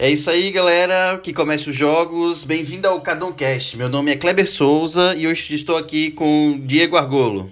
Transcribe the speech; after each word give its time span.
É 0.00 0.08
isso 0.08 0.30
aí, 0.30 0.52
galera, 0.52 1.18
que 1.18 1.32
começa 1.32 1.68
os 1.68 1.74
jogos. 1.74 2.44
Bem-vindo 2.44 2.86
ao 2.86 3.00
Cadoncast. 3.00 3.76
Meu 3.76 3.88
nome 3.88 4.12
é 4.12 4.16
Kleber 4.16 4.48
Souza 4.48 5.12
e 5.16 5.26
hoje 5.26 5.56
estou 5.56 5.76
aqui 5.76 6.12
com 6.12 6.56
Diego 6.64 6.96
Argolo. 6.96 7.50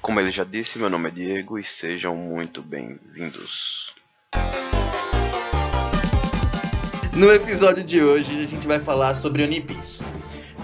Como 0.00 0.20
ele 0.20 0.30
já 0.30 0.44
disse, 0.44 0.78
meu 0.78 0.88
nome 0.88 1.08
é 1.08 1.10
Diego 1.10 1.58
e 1.58 1.64
sejam 1.64 2.14
muito 2.14 2.62
bem-vindos. 2.62 3.92
No 7.12 7.32
episódio 7.32 7.82
de 7.82 8.00
hoje, 8.00 8.44
a 8.44 8.46
gente 8.46 8.68
vai 8.68 8.78
falar 8.78 9.16
sobre 9.16 9.42
One 9.42 9.60
Piece. 9.60 10.04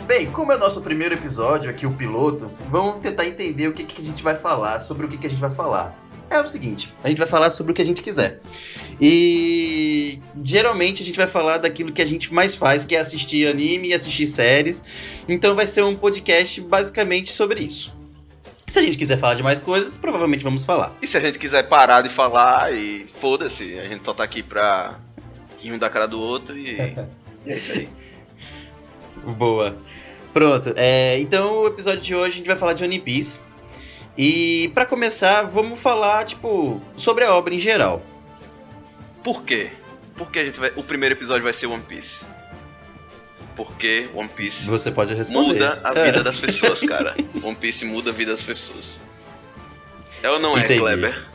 Bem, 0.06 0.30
como 0.30 0.52
é 0.52 0.54
o 0.54 0.60
nosso 0.60 0.80
primeiro 0.80 1.14
episódio 1.14 1.68
aqui, 1.68 1.86
o 1.86 1.92
piloto, 1.92 2.52
vamos 2.68 3.00
tentar 3.00 3.26
entender 3.26 3.66
o 3.66 3.72
que, 3.72 3.82
que 3.82 4.00
a 4.00 4.04
gente 4.04 4.22
vai 4.22 4.36
falar, 4.36 4.78
sobre 4.78 5.06
o 5.06 5.08
que, 5.08 5.18
que 5.18 5.26
a 5.26 5.30
gente 5.30 5.40
vai 5.40 5.50
falar. 5.50 5.98
É 6.30 6.40
o 6.40 6.46
seguinte, 6.46 6.94
a 7.02 7.08
gente 7.08 7.18
vai 7.18 7.26
falar 7.26 7.50
sobre 7.50 7.72
o 7.72 7.74
que 7.74 7.82
a 7.82 7.84
gente 7.84 8.00
quiser. 8.00 8.40
E 9.00 9.99
geralmente 10.42 11.02
a 11.02 11.06
gente 11.06 11.16
vai 11.16 11.26
falar 11.26 11.58
daquilo 11.58 11.92
que 11.92 12.00
a 12.00 12.06
gente 12.06 12.32
mais 12.32 12.54
faz, 12.54 12.84
que 12.84 12.94
é 12.94 13.00
assistir 13.00 13.46
anime 13.46 13.88
e 13.88 13.94
assistir 13.94 14.26
séries. 14.26 14.82
Então 15.28 15.54
vai 15.54 15.66
ser 15.66 15.82
um 15.82 15.94
podcast 15.94 16.60
basicamente 16.60 17.32
sobre 17.32 17.60
isso. 17.60 17.92
Se 18.66 18.78
a 18.78 18.82
gente 18.82 18.96
quiser 18.96 19.18
falar 19.18 19.34
de 19.34 19.42
mais 19.42 19.60
coisas, 19.60 19.96
provavelmente 19.96 20.44
vamos 20.44 20.64
falar. 20.64 20.96
E 21.02 21.06
se 21.06 21.16
a 21.16 21.20
gente 21.20 21.38
quiser 21.38 21.64
parar 21.68 22.02
de 22.02 22.08
falar 22.08 22.72
e 22.72 23.06
foda-se, 23.18 23.78
a 23.78 23.88
gente 23.88 24.04
só 24.04 24.14
tá 24.14 24.22
aqui 24.22 24.42
pra 24.42 24.98
rir 25.58 25.72
um 25.72 25.78
da 25.78 25.90
cara 25.90 26.06
do 26.06 26.20
outro 26.20 26.56
e, 26.56 26.76
e 26.76 26.96
é 27.50 27.56
isso 27.56 27.72
aí. 27.72 27.88
Boa. 29.36 29.76
Pronto. 30.32 30.72
É, 30.76 31.18
então 31.18 31.62
o 31.62 31.66
episódio 31.66 32.00
de 32.00 32.14
hoje 32.14 32.28
a 32.28 32.36
gente 32.36 32.46
vai 32.46 32.56
falar 32.56 32.72
de 32.72 32.84
One 32.84 33.00
Piece. 33.00 33.40
E 34.16 34.70
para 34.74 34.84
começar, 34.84 35.42
vamos 35.42 35.80
falar 35.80 36.24
tipo 36.24 36.80
sobre 36.96 37.24
a 37.24 37.34
obra 37.34 37.54
em 37.54 37.58
geral. 37.58 38.02
Por 39.22 39.42
quê? 39.42 39.70
Porque 40.20 40.38
a 40.38 40.44
gente 40.44 40.60
vai, 40.60 40.70
o 40.76 40.82
primeiro 40.84 41.14
episódio 41.14 41.42
vai 41.42 41.52
ser 41.54 41.66
One 41.66 41.82
Piece. 41.82 42.26
Porque 43.56 44.06
One 44.14 44.28
Piece 44.28 44.66
Você 44.68 44.90
pode 44.90 45.14
responder. 45.14 45.46
muda 45.54 45.80
a 45.82 45.94
vida 45.94 46.22
das 46.22 46.38
pessoas, 46.38 46.80
cara. 46.80 47.16
One 47.42 47.56
Piece 47.56 47.86
muda 47.86 48.10
a 48.10 48.12
vida 48.12 48.30
das 48.30 48.42
pessoas. 48.42 49.00
É 50.22 50.28
ou 50.28 50.38
não 50.38 50.56
é, 50.58 50.64
Entendi. 50.64 50.80
Kleber? 50.80 51.26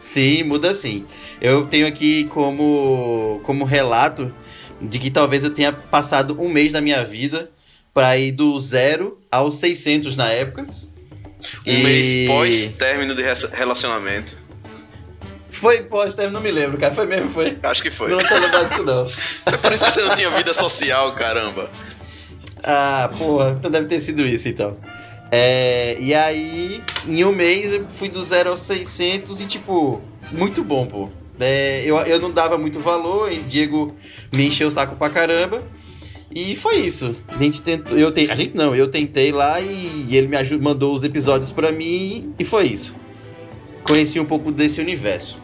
Sim, 0.00 0.42
muda 0.42 0.74
sim. 0.74 1.06
Eu 1.40 1.66
tenho 1.66 1.86
aqui 1.86 2.24
como, 2.24 3.40
como 3.44 3.64
relato 3.64 4.34
de 4.80 4.98
que 4.98 5.08
talvez 5.12 5.44
eu 5.44 5.50
tenha 5.54 5.72
passado 5.72 6.36
um 6.42 6.48
mês 6.48 6.72
da 6.72 6.80
minha 6.80 7.04
vida 7.04 7.48
para 7.94 8.16
ir 8.16 8.32
do 8.32 8.58
zero 8.58 9.20
aos 9.30 9.58
600 9.58 10.16
na 10.16 10.28
época. 10.30 10.66
Um 11.64 11.72
E- 11.72 11.82
mês 11.84 12.26
pós-término 12.28 13.14
de 13.14 13.22
res- 13.22 13.44
relacionamento. 13.52 14.36
Foi 15.62 15.80
pós 15.84 16.16
não 16.16 16.40
me 16.40 16.50
lembro, 16.50 16.76
cara. 16.76 16.92
Foi 16.92 17.06
mesmo, 17.06 17.30
foi. 17.30 17.56
Acho 17.62 17.84
que 17.84 17.88
foi. 17.88 18.10
Não 18.10 18.18
tô 18.18 18.34
lembrado 18.34 18.68
disso, 18.68 18.82
não. 18.82 19.06
É 19.46 19.56
por 19.56 19.72
isso 19.72 19.84
que 19.84 19.92
você 19.92 20.02
não 20.02 20.16
tinha 20.16 20.28
vida 20.30 20.52
social, 20.52 21.12
caramba. 21.14 21.70
Ah, 22.64 23.08
porra, 23.16 23.54
então 23.56 23.70
deve 23.70 23.86
ter 23.86 24.00
sido 24.00 24.26
isso 24.26 24.48
então. 24.48 24.76
É, 25.30 25.96
e 26.00 26.12
aí, 26.14 26.82
em 27.06 27.24
um 27.24 27.30
mês, 27.30 27.72
eu 27.74 27.88
fui 27.88 28.08
do 28.08 28.20
zero 28.24 28.50
aos 28.50 28.60
600 28.62 29.40
e, 29.40 29.46
tipo, 29.46 30.02
muito 30.32 30.64
bom, 30.64 30.84
pô. 30.84 31.08
É, 31.38 31.84
eu, 31.84 31.96
eu 32.00 32.20
não 32.20 32.32
dava 32.32 32.58
muito 32.58 32.80
valor, 32.80 33.30
e 33.30 33.38
Diego 33.38 33.94
me 34.32 34.48
encheu 34.48 34.66
o 34.66 34.70
saco 34.70 34.96
pra 34.96 35.10
caramba. 35.10 35.62
E 36.34 36.56
foi 36.56 36.78
isso. 36.78 37.14
A 37.28 37.38
gente 37.38 37.62
tentou. 37.62 37.96
Eu 37.96 38.10
te, 38.10 38.28
a 38.28 38.34
gente 38.34 38.56
não, 38.56 38.74
eu 38.74 38.88
tentei 38.88 39.30
lá 39.30 39.60
e, 39.60 40.08
ele 40.10 40.26
me 40.26 40.36
ajudou, 40.38 40.64
mandou 40.64 40.92
os 40.92 41.04
episódios 41.04 41.52
pra 41.52 41.70
mim 41.70 42.34
e 42.36 42.44
foi 42.44 42.66
isso. 42.66 42.96
Conheci 43.84 44.18
um 44.18 44.24
pouco 44.24 44.50
desse 44.50 44.80
universo. 44.80 45.40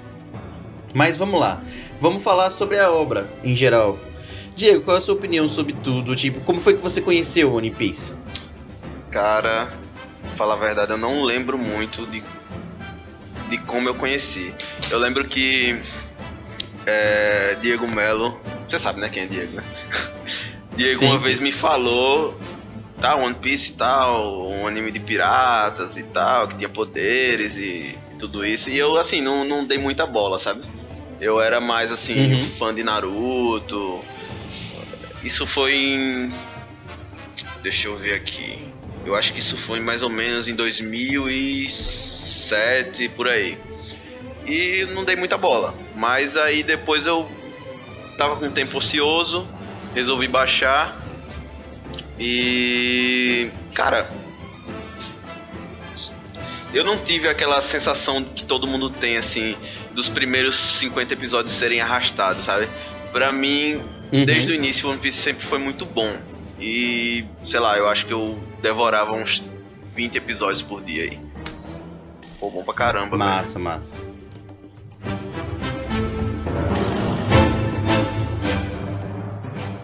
Mas 0.95 1.17
vamos 1.17 1.41
lá. 1.41 1.63
Vamos 2.01 2.23
falar 2.23 2.51
sobre 2.51 2.79
a 2.79 2.91
obra 2.91 3.29
em 3.43 3.55
geral. 3.55 3.99
Diego, 4.55 4.83
qual 4.83 4.97
é 4.97 4.99
a 4.99 5.03
sua 5.03 5.15
opinião 5.15 5.49
sobre 5.49 5.73
tudo? 5.73 6.17
Tipo, 6.17 6.41
como 6.41 6.61
foi 6.61 6.75
que 6.75 6.83
você 6.83 7.01
conheceu 7.01 7.51
o 7.51 7.57
One 7.57 7.71
Piece? 7.71 8.13
Cara, 9.11 9.69
pra 10.23 10.31
falar 10.37 10.55
a 10.55 10.59
verdade, 10.59 10.93
eu 10.93 10.99
não 10.99 11.23
lembro 11.23 11.57
muito 11.57 12.07
de, 12.07 12.23
de 13.49 13.59
como 13.59 13.89
eu 13.89 13.95
conheci. 13.95 14.53
Eu 14.91 14.99
lembro 14.99 15.25
que 15.27 15.81
é, 16.87 17.57
Diego 17.61 17.87
Melo, 17.87 18.41
você 18.69 18.79
sabe 18.79 19.01
né 19.01 19.09
quem 19.09 19.25
é 19.25 19.27
Diego, 19.27 19.57
né? 19.57 19.65
Diego 20.77 20.99
Sim, 20.99 21.07
uma 21.07 21.19
sim. 21.19 21.25
vez 21.25 21.41
me 21.41 21.53
falou, 21.53 22.39
tá, 23.01 23.17
One 23.17 23.35
Piece 23.35 23.73
e 23.73 23.75
tal, 23.75 24.49
um 24.49 24.67
anime 24.67 24.91
de 24.91 25.01
piratas 25.01 25.97
e 25.97 26.03
tal, 26.05 26.49
que 26.49 26.57
tinha 26.57 26.69
poderes 26.69 27.57
e, 27.57 27.97
tudo 28.19 28.45
isso. 28.45 28.69
E 28.69 28.77
eu, 28.77 28.97
assim, 28.97 29.23
não, 29.23 29.45
não 29.45 29.65
dei 29.65 29.79
muita 29.79 30.07
bola, 30.07 30.39
sabe? 30.39 30.63
Eu 31.21 31.41
era 31.41 31.61
mais, 31.61 31.91
assim, 31.93 32.35
Uhum. 32.35 32.43
fã 32.43 32.73
de 32.75 32.83
Naruto. 32.85 34.01
Isso 35.25 35.45
foi 35.47 35.75
em. 35.75 36.33
Deixa 37.63 37.89
eu 37.89 37.97
ver 37.97 38.15
aqui. 38.15 38.59
Eu 39.05 39.15
acho 39.17 39.33
que 39.33 39.39
isso 39.41 39.57
foi 39.57 39.81
mais 39.81 40.03
ou 40.03 40.11
menos 40.11 40.49
em 40.49 40.55
2007, 40.55 43.09
por 43.11 43.27
aí. 43.29 43.59
E 44.47 44.87
não 44.95 45.05
dei 45.05 45.17
muita 45.17 45.37
bola. 45.37 45.75
Mas 45.95 46.37
aí 46.37 46.63
depois 46.63 47.05
eu 47.07 47.29
tava 48.17 48.37
com 48.37 48.49
tempo 48.51 48.79
ocioso, 48.79 49.47
resolvi 49.95 50.29
baixar. 50.29 50.97
E. 52.19 53.51
Cara. 53.75 54.11
Eu 56.73 56.85
não 56.85 56.99
tive 56.99 57.29
aquela 57.29 57.61
sensação 57.63 58.23
que 58.23 58.45
todo 58.45 58.67
mundo 58.67 58.91
tem, 58.91 59.17
assim, 59.17 59.57
dos 59.99 60.09
primeiros 60.09 60.55
50 60.55 61.13
episódios 61.13 61.55
serem 61.55 61.81
arrastados, 61.81 62.45
sabe? 62.45 62.69
Pra 63.11 63.33
mim, 63.33 63.81
Uhum. 64.13 64.25
Desde 64.25 64.53
o 64.53 64.55
início, 64.55 64.89
One 64.89 64.99
Piece 64.99 65.19
sempre 65.19 65.47
foi 65.47 65.59
muito 65.59 65.85
bom. 65.85 66.17
E, 66.59 67.25
sei 67.45 67.61
lá, 67.61 67.77
eu 67.77 67.89
acho 67.89 68.07
que 68.07 68.13
eu 68.13 68.39
devorava 68.63 69.13
uns 69.13 69.45
20 69.95 70.17
episódios 70.17 70.63
por 70.63 70.83
dia 70.83 71.03
aí. 71.03 71.21
Pô, 72.41 72.51
bom 72.51 72.65
pra 72.65 72.73
caramba. 72.73 73.17
Massa, 73.17 73.59
massa. 73.59 73.95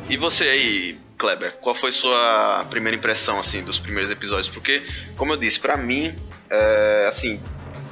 E 0.08 0.16
você 0.16 0.44
aí, 0.44 0.98
Kleber, 1.18 1.52
qual 1.60 1.74
foi 1.74 1.92
sua 1.92 2.64
primeira 2.70 2.96
impressão, 2.96 3.38
assim, 3.38 3.62
dos 3.62 3.78
primeiros 3.78 4.10
episódios? 4.10 4.48
Porque, 4.48 4.82
como 5.16 5.32
eu 5.32 5.36
disse, 5.36 5.60
pra 5.60 5.76
mim, 5.76 6.14
é, 6.48 7.06
assim, 7.08 7.40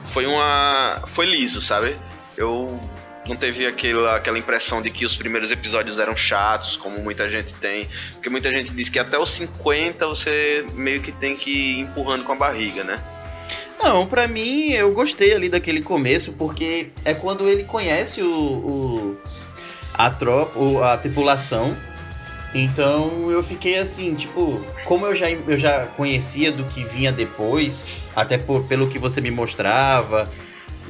foi 0.03 0.25
uma... 0.25 1.03
foi 1.09 1.27
liso, 1.27 1.61
sabe? 1.61 1.95
Eu 2.43 2.81
não 3.27 3.37
teve 3.37 3.67
aquela, 3.67 4.17
aquela 4.17 4.37
impressão 4.39 4.83
de 4.83 4.91
que 4.91 5.05
os 5.07 5.17
primeiros 5.17 5.51
episódios 5.53 5.99
eram 5.99 6.17
chatos, 6.17 6.77
como 6.77 6.99
muita 6.99 7.31
gente 7.31 7.55
tem. 7.55 7.89
Porque 8.15 8.29
muita 8.29 8.51
gente 8.51 8.73
diz 8.75 8.89
que 8.89 8.99
até 8.99 9.17
os 9.19 9.31
50 9.31 10.07
você 10.09 10.65
meio 10.75 11.01
que 11.01 11.13
tem 11.13 11.37
que 11.37 11.51
ir 11.51 11.81
empurrando 11.81 12.25
com 12.25 12.33
a 12.33 12.37
barriga, 12.37 12.83
né? 12.85 12.99
Não, 13.83 14.07
pra 14.07 14.29
mim 14.29 14.71
eu 14.73 14.93
gostei 14.93 15.35
ali 15.35 15.49
daquele 15.49 15.81
começo, 15.83 16.33
porque 16.35 16.91
é 17.05 17.15
quando 17.15 17.49
ele 17.49 17.65
conhece 17.65 18.23
o, 18.23 18.31
o- 18.31 19.17
a 19.95 20.09
tropa, 20.11 20.93
a 20.93 20.97
tripulação. 20.97 21.77
Então 22.55 23.31
eu 23.31 23.43
fiquei 23.43 23.79
assim, 23.79 24.15
tipo, 24.15 24.65
como 24.85 25.07
eu 25.07 25.15
já, 25.15 25.31
eu 25.31 25.57
já 25.57 25.87
conhecia 25.87 26.53
do 26.53 26.65
que 26.65 26.85
vinha 26.85 27.11
depois, 27.11 28.03
até 28.15 28.37
por, 28.37 28.65
pelo 28.65 28.89
que 28.89 28.99
você 28.99 29.21
me 29.21 29.31
mostrava, 29.31 30.29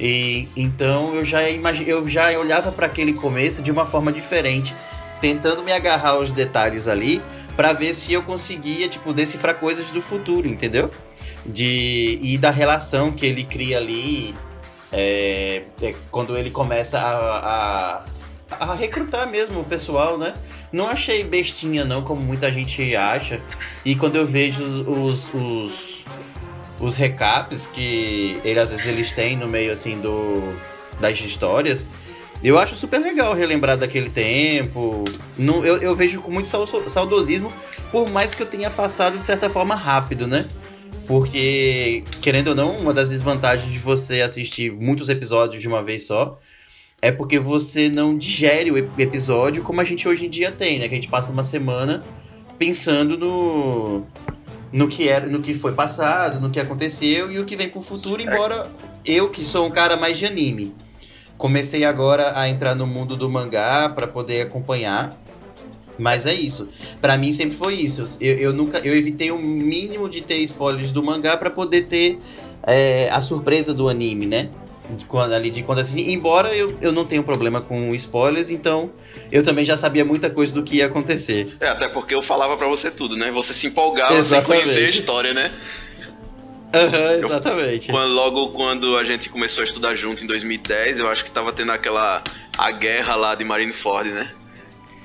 e 0.03 0.49
então 0.57 1.15
eu 1.15 1.25
já 1.25 1.49
eu 1.49 2.09
já 2.09 2.37
olhava 2.39 2.73
pra 2.73 2.87
aquele 2.87 3.15
começo 3.15 3.63
de 3.63 3.71
uma 3.71 3.87
forma 3.87 4.13
diferente, 4.13 4.75
tentando 5.21 5.63
me 5.63 5.73
agarrar 5.73 6.11
aos 6.11 6.33
detalhes 6.33 6.89
ali 6.89 7.23
pra 7.57 7.73
ver 7.73 7.95
se 7.95 8.13
eu 8.13 8.23
conseguia, 8.23 8.89
tipo, 8.89 9.13
decifrar 9.13 9.57
coisas 9.57 9.91
do 9.91 10.03
futuro, 10.03 10.49
entendeu? 10.49 10.91
de 11.45 12.19
e 12.23 12.39
da 12.39 12.51
relação 12.51 13.13
que 13.13 13.27
ele 13.27 13.45
cria 13.45 13.79
ali 13.79 14.35
é, 14.91 15.63
é 15.81 15.95
quando 16.11 16.37
ele 16.37 16.51
começa 16.51 16.99
a, 16.99 18.05
a, 18.51 18.67
a 18.73 18.75
recrutar 18.75 19.29
mesmo 19.29 19.61
o 19.61 19.65
pessoal, 19.65 20.19
né? 20.19 20.35
Não 20.71 20.87
achei 20.87 21.23
bestinha 21.25 21.85
não, 21.85 22.03
como 22.03 22.23
muita 22.23 22.51
gente 22.51 22.95
acha. 22.97 23.41
E 23.85 23.95
quando 23.95 24.17
eu 24.17 24.27
vejo 24.27 24.63
os, 24.65 25.33
os, 25.35 26.05
os, 26.83 26.97
recaps 26.97 27.67
que 27.67 28.39
ele, 28.45 28.59
às 28.61 28.71
vezes 28.71 28.85
eles 28.87 29.13
têm 29.13 29.37
no 29.37 29.49
meio 29.49 29.73
assim 29.73 29.99
do 30.01 30.55
das 31.01 31.19
histórias, 31.21 31.89
eu 32.45 32.59
acho 32.59 32.75
super 32.77 33.01
legal 33.01 33.35
relembrar 33.35 33.77
daquele 33.79 34.11
tempo. 34.11 35.05
Não, 35.39 35.65
eu, 35.65 35.79
eu 35.79 35.97
vejo 35.97 36.21
com 36.21 36.31
muito 36.31 36.49
sau- 36.49 36.67
saudosismo, 36.67 37.53
por 37.91 38.11
mais 38.11 38.35
que 38.35 38.43
eu 38.43 38.47
tenha 38.47 38.71
passado 38.71 39.17
de 39.19 39.25
certa 39.25 39.49
forma 39.49 39.75
rápido, 39.75 40.27
né? 40.27 40.47
Porque, 41.07 42.05
querendo 42.21 42.49
ou 42.49 42.55
não, 42.55 42.77
uma 42.77 42.93
das 42.93 43.11
desvantagens 43.11 43.73
de 43.73 43.79
você 43.79 44.21
assistir 44.21 44.73
muitos 44.73 45.09
episódios 45.09 45.61
de 45.61 45.69
uma 45.69 45.83
vez 45.83 46.07
só 46.07 46.39
é 47.01 47.11
porque 47.11 47.39
você 47.39 47.89
não 47.89 48.17
digere 48.17 48.71
o 48.71 48.79
ep- 48.79 48.99
episódio 48.99 49.63
como 49.63 49.81
a 49.81 49.85
gente 49.85 50.07
hoje 50.07 50.27
em 50.27 50.31
dia 50.31 50.53
tem, 50.53 50.79
né? 50.79 50.89
Que 50.89 50.95
a 50.95 50.99
gente 50.99 51.09
passa 51.09 51.33
uma 51.33 51.43
semana 51.43 52.05
pensando 52.59 53.19
no 53.19 54.07
no 54.73 54.89
que 54.89 55.09
era, 55.09 55.27
no 55.27 55.41
que 55.41 55.55
foi 55.55 55.73
passado, 55.73 56.41
no 56.41 56.51
que 56.51 56.59
aconteceu 56.59 57.31
e 57.31 57.39
o 57.39 57.45
que 57.45 57.55
vem 57.55 57.69
pro 57.69 57.83
futuro, 57.83 58.23
embora 58.23 58.71
eu 59.05 59.31
que 59.31 59.45
sou 59.45 59.67
um 59.67 59.71
cara 59.71 59.97
mais 59.97 60.19
de 60.19 60.27
anime, 60.27 60.75
Comecei 61.43 61.85
agora 61.85 62.39
a 62.39 62.49
entrar 62.49 62.77
no 62.77 62.87
mundo 62.87 63.17
do 63.17 63.29
mangá 63.29 63.89
para 63.89 64.07
poder 64.07 64.43
acompanhar. 64.43 65.21
Mas 65.99 66.25
é 66.25 66.33
isso. 66.33 66.69
Para 67.01 67.17
mim 67.19 67.33
sempre 67.33 67.57
foi 67.57 67.75
isso. 67.75 68.17
Eu, 68.21 68.37
eu, 68.37 68.53
nunca, 68.53 68.79
eu 68.79 68.95
evitei 68.95 69.33
o 69.33 69.39
mínimo 69.39 70.09
de 70.09 70.21
ter 70.21 70.39
spoilers 70.39 70.93
do 70.93 71.03
mangá 71.03 71.37
para 71.37 71.51
poder 71.51 71.89
ter 71.89 72.21
é, 72.63 73.11
a 73.11 73.21
surpresa 73.21 73.75
do 73.75 73.89
anime, 73.89 74.25
né? 74.25 74.51
De 74.91 75.05
quando, 75.05 75.33
ali 75.33 75.51
de 75.51 75.63
quando 75.63 75.79
assisti. 75.79 76.11
Embora 76.11 76.55
eu, 76.55 76.77
eu 76.81 76.93
não 76.93 77.07
tenha 77.07 77.23
problema 77.23 77.61
com 77.61 77.95
spoilers, 77.95 78.51
então 78.51 78.91
eu 79.31 79.43
também 79.43 79.65
já 79.65 79.77
sabia 79.77 80.05
muita 80.05 80.29
coisa 80.29 80.53
do 80.55 80.63
que 80.63 80.77
ia 80.77 80.87
acontecer. 80.87 81.57
É, 81.61 81.69
até 81.69 81.89
porque 81.89 82.15
eu 82.15 82.23
falava 82.23 82.57
para 82.57 82.67
você 82.67 82.91
tudo, 82.91 83.17
né? 83.17 83.31
Você 83.31 83.55
se 83.55 83.69
empolgava 83.69 84.15
Exatamente. 84.15 84.65
sem 84.65 84.75
conhecer 84.75 84.87
a 84.87 84.91
história, 84.91 85.33
né? 85.33 85.51
Uhum, 86.75 87.27
exatamente. 87.27 87.89
Eu, 87.89 87.95
quando, 87.95 88.13
logo 88.13 88.49
quando 88.51 88.97
a 88.97 89.05
gente 89.05 89.29
começou 89.29 89.63
a 89.63 89.65
estudar 89.65 89.95
junto 89.95 90.25
em 90.25 90.27
2010, 90.27 91.01
eu 91.01 91.09
acho 91.09 91.25
que 91.25 91.31
tava 91.31 91.53
tendo 91.53 91.71
aquela 91.71 92.23
a 92.57 92.71
guerra 92.71 93.15
lá 93.15 93.35
de 93.35 93.45
Marineford, 93.45 94.11
né? 94.11 94.31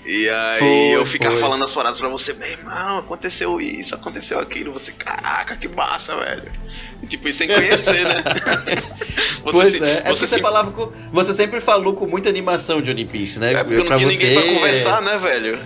E 0.06 0.30
aí 0.30 0.60
foi, 0.60 0.96
eu 0.96 1.06
ficava 1.06 1.34
foi. 1.34 1.42
falando 1.42 1.66
as 1.66 1.72
paradas 1.74 2.00
pra 2.00 2.08
você, 2.08 2.34
meu 2.34 2.48
irmão, 2.48 3.00
aconteceu 3.00 3.60
isso, 3.60 3.94
aconteceu 3.94 4.40
aquilo, 4.40 4.72
você, 4.72 4.94
caraca, 4.94 5.58
que 5.58 5.68
massa, 5.68 6.16
velho. 6.16 6.50
E, 7.04 7.06
tipo, 7.08 7.32
sem 7.32 7.48
conhecer, 7.48 8.04
né? 8.04 8.24
você 9.44 9.52
pois 9.52 9.72
se, 9.72 9.84
é, 9.84 10.02
é 10.04 10.10
você, 10.10 10.28
se... 10.28 10.42
falava 10.42 10.72
com, 10.72 10.92
você 11.12 11.34
sempre 11.34 11.62
falou 11.62 11.94
com 11.94 12.08
muita 12.08 12.28
animação 12.28 12.82
de 12.82 12.90
One 12.90 13.06
Piece, 13.06 13.40
né? 13.40 13.54
É 13.54 13.64
porque 13.64 13.78
não 13.78 13.86
pra 13.86 13.98
tinha 13.98 14.10
você... 14.10 14.18
ninguém 14.18 14.42
pra 14.42 14.54
conversar, 14.54 15.02
né, 15.02 15.18
velho? 15.18 15.60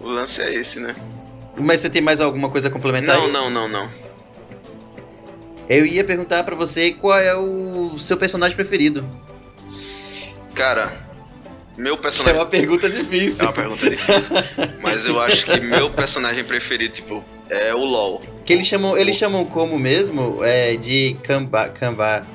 Uhum. 0.00 0.06
o 0.08 0.08
lance 0.08 0.40
é 0.40 0.54
esse, 0.54 0.80
né? 0.80 0.94
Mas 1.56 1.80
você 1.80 1.90
tem 1.90 2.02
mais 2.02 2.20
alguma 2.20 2.48
coisa 2.48 2.68
a 2.68 2.70
complementar? 2.70 3.16
Não, 3.16 3.26
aí? 3.26 3.32
não, 3.32 3.50
não, 3.50 3.68
não. 3.68 3.90
Eu 5.68 5.86
ia 5.86 6.04
perguntar 6.04 6.42
para 6.44 6.54
você 6.54 6.92
qual 6.92 7.18
é 7.18 7.34
o 7.34 7.98
seu 7.98 8.16
personagem 8.16 8.54
preferido. 8.54 9.06
Cara, 10.54 10.92
meu 11.76 11.96
personagem. 11.96 12.38
É 12.38 12.42
uma 12.42 12.48
pergunta 12.48 12.88
difícil. 12.88 13.44
É 13.44 13.48
uma 13.48 13.52
pergunta 13.52 13.90
difícil. 13.90 14.36
mas 14.80 15.06
eu 15.06 15.20
acho 15.20 15.46
que 15.46 15.60
meu 15.60 15.90
personagem 15.90 16.44
preferido, 16.44 16.94
tipo, 16.94 17.24
é 17.48 17.74
o 17.74 17.84
LOL. 17.84 18.20
Que 18.44 18.52
eles 18.52 18.66
chamam, 18.66 18.96
eles 18.96 19.16
chamam 19.16 19.44
como 19.44 19.78
mesmo? 19.78 20.42
É 20.42 20.76
de 20.76 21.16
Kamba. 21.22 21.68
Kamba 21.68 22.26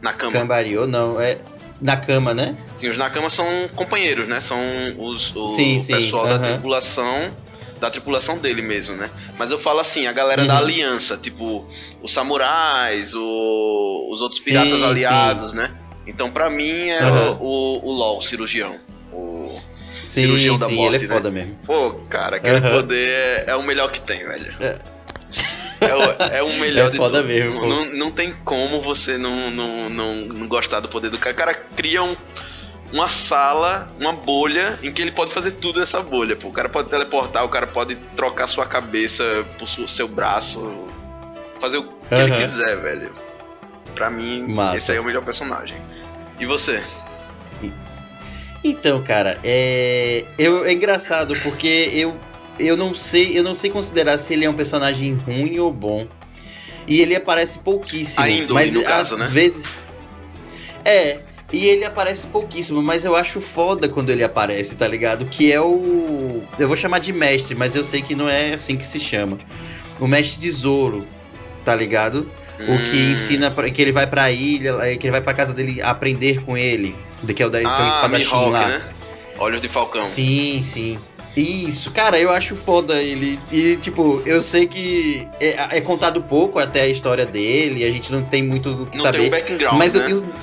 Na 0.00 0.12
cama. 0.12 0.32
Cambario, 0.32 0.86
não. 0.86 1.20
É. 1.20 1.38
Na 1.80 1.96
cama, 1.96 2.32
né? 2.32 2.56
Sim, 2.74 2.88
os 2.88 2.96
Nakama 2.96 3.28
são 3.28 3.46
companheiros, 3.74 4.26
né? 4.28 4.40
São 4.40 4.58
os, 4.96 5.34
o 5.36 5.48
sim, 5.48 5.78
sim, 5.78 5.92
pessoal 5.92 6.24
uh 6.24 6.28
-huh. 6.28 6.30
da 6.30 6.38
tripulação 6.38 7.30
da 7.80 7.90
tripulação 7.90 8.38
dele 8.38 8.62
mesmo, 8.62 8.96
né? 8.96 9.10
Mas 9.36 9.50
eu 9.50 9.58
falo 9.58 9.80
assim, 9.80 10.06
a 10.06 10.12
galera 10.12 10.42
uhum. 10.42 10.48
da 10.48 10.56
aliança, 10.56 11.18
tipo, 11.18 11.68
os 12.02 12.12
samurais, 12.12 13.12
o, 13.14 14.08
os 14.10 14.22
outros 14.22 14.40
piratas 14.40 14.80
sim, 14.80 14.86
aliados, 14.86 15.50
sim. 15.50 15.58
né? 15.58 15.70
Então, 16.06 16.30
pra 16.30 16.48
mim, 16.48 16.88
é 16.88 17.04
uhum. 17.04 17.32
o, 17.32 17.42
o, 17.42 17.88
o 17.88 17.92
LOL, 17.92 18.22
cirurgião. 18.22 18.74
O 19.12 19.58
sim, 19.94 20.22
cirurgião 20.22 20.58
da 20.58 20.66
sim, 20.66 20.76
morte, 20.76 20.96
ele 20.96 21.04
é 21.04 21.08
né? 21.08 21.14
foda 21.14 21.30
mesmo. 21.30 21.58
Pô, 21.64 21.92
cara, 22.08 22.36
aquele 22.36 22.60
uhum. 22.60 22.70
poder 22.72 23.08
é, 23.08 23.44
é, 23.48 23.56
o 23.56 23.62
melhor 23.62 23.90
que 23.90 24.00
tem, 24.00 24.18
velho. 24.24 24.54
É. 24.60 24.78
É 25.80 25.94
o, 25.94 26.00
é 26.36 26.42
o 26.42 26.60
melhor 26.60 26.86
é 26.88 26.90
de 26.90 26.96
foda 26.96 27.18
tudo. 27.18 27.28
Mesmo, 27.28 27.66
não, 27.66 27.84
não, 27.92 28.10
tem 28.10 28.32
como 28.44 28.80
você 28.80 29.18
não, 29.18 29.50
não, 29.50 29.90
não, 29.90 30.14
não 30.14 30.48
gostar 30.48 30.80
do 30.80 30.88
poder 30.88 31.10
do 31.10 31.18
cara. 31.18 31.34
O 31.34 31.38
cara 31.38 31.54
cria 31.54 32.02
um, 32.02 32.16
uma 32.92 33.08
sala, 33.08 33.92
uma 33.98 34.12
bolha, 34.12 34.78
em 34.82 34.92
que 34.92 35.02
ele 35.02 35.10
pode 35.12 35.32
fazer 35.32 35.52
tudo 35.52 35.80
nessa 35.80 36.00
bolha. 36.00 36.36
Pô. 36.36 36.48
O 36.48 36.52
cara 36.52 36.68
pode 36.68 36.88
teleportar, 36.88 37.44
o 37.44 37.48
cara 37.48 37.66
pode 37.66 37.96
trocar 38.16 38.46
sua 38.46 38.66
cabeça 38.66 39.44
por 39.58 39.68
seu 39.68 40.08
braço, 40.08 40.88
fazer 41.60 41.78
o 41.78 41.84
que 41.84 42.14
uhum. 42.14 42.20
ele 42.22 42.36
quiser, 42.36 42.76
velho. 42.80 43.12
Pra 43.94 44.10
mim, 44.10 44.46
Massa. 44.48 44.76
esse 44.76 44.90
aí 44.90 44.98
é 44.98 45.00
o 45.00 45.04
melhor 45.04 45.24
personagem. 45.24 45.76
E 46.38 46.46
você? 46.46 46.82
Então, 48.64 49.02
cara, 49.02 49.38
é, 49.44 50.24
eu, 50.38 50.64
é 50.64 50.72
engraçado 50.72 51.36
porque 51.42 51.90
eu, 51.92 52.16
eu 52.58 52.78
não 52.78 52.94
sei, 52.94 53.38
eu 53.38 53.42
não 53.42 53.54
sei 53.54 53.68
considerar 53.68 54.16
se 54.16 54.32
ele 54.32 54.46
é 54.46 54.48
um 54.48 54.54
personagem 54.54 55.12
ruim 55.12 55.58
ou 55.58 55.70
bom. 55.70 56.06
E 56.86 57.02
ele 57.02 57.14
aparece 57.14 57.58
pouquíssimo. 57.58 58.24
Ainda, 58.24 58.54
mas 58.54 58.72
no 58.72 58.82
caso, 58.82 59.18
né? 59.18 59.24
Às 59.24 59.30
vezes. 59.30 59.62
É, 60.82 61.20
e 61.52 61.66
ele 61.66 61.84
aparece 61.84 62.26
pouquíssimo, 62.26 62.82
mas 62.82 63.04
eu 63.04 63.14
acho 63.14 63.40
foda 63.40 63.86
quando 63.86 64.10
ele 64.10 64.24
aparece, 64.24 64.76
tá 64.76 64.88
ligado? 64.88 65.26
Que 65.26 65.52
é 65.52 65.60
o. 65.60 66.42
Eu 66.58 66.66
vou 66.66 66.76
chamar 66.76 67.00
de 67.00 67.12
mestre, 67.12 67.54
mas 67.54 67.74
eu 67.74 67.84
sei 67.84 68.00
que 68.00 68.14
não 68.14 68.28
é 68.28 68.54
assim 68.54 68.76
que 68.76 68.86
se 68.86 68.98
chama. 68.98 69.38
O 70.00 70.06
mestre 70.06 70.40
tesouro, 70.40 71.06
tá 71.64 71.74
ligado? 71.74 72.30
Hum. 72.58 72.74
O 72.74 72.78
que 72.84 72.96
hum. 72.96 73.12
ensina 73.12 73.50
que 73.50 73.82
ele 73.82 73.92
vai 73.92 74.06
pra 74.06 74.30
ilha, 74.30 74.76
é, 74.80 74.96
que 74.96 75.06
ele 75.06 75.12
vai 75.12 75.20
pra 75.20 75.34
casa 75.34 75.52
dele 75.52 75.82
aprender 75.82 76.42
com 76.44 76.56
ele. 76.56 76.96
Que 77.32 77.42
é 77.42 77.46
o, 77.46 77.50
da, 77.50 77.58
ah, 77.58 77.62
que 77.62 77.82
é 77.82 77.84
o 77.84 77.88
espadachim 77.88 78.24
Mihawk, 78.24 78.50
lá. 78.50 78.68
Né? 78.68 78.82
Olhos 79.38 79.60
de 79.60 79.68
Falcão. 79.68 80.04
Sim, 80.04 80.60
sim. 80.62 80.98
Isso, 81.36 81.90
cara, 81.90 82.18
eu 82.18 82.30
acho 82.30 82.54
foda 82.54 83.02
ele. 83.02 83.40
E, 83.50 83.76
tipo, 83.76 84.22
eu 84.24 84.40
sei 84.42 84.66
que 84.66 85.26
é, 85.40 85.78
é 85.78 85.80
contado 85.80 86.22
pouco 86.22 86.58
até 86.58 86.82
a 86.82 86.88
história 86.88 87.26
dele, 87.26 87.84
a 87.84 87.90
gente 87.90 88.12
não 88.12 88.22
tem 88.22 88.42
muito 88.42 88.82
o 88.82 88.86
que 88.86 88.98
não 88.98 89.04
saber. 89.04 89.18
Tem 89.18 89.26
um 89.26 89.30
background, 89.30 89.78
mas 89.78 89.94
né? 89.94 90.00
eu 90.00 90.04
tenho 90.04 90.34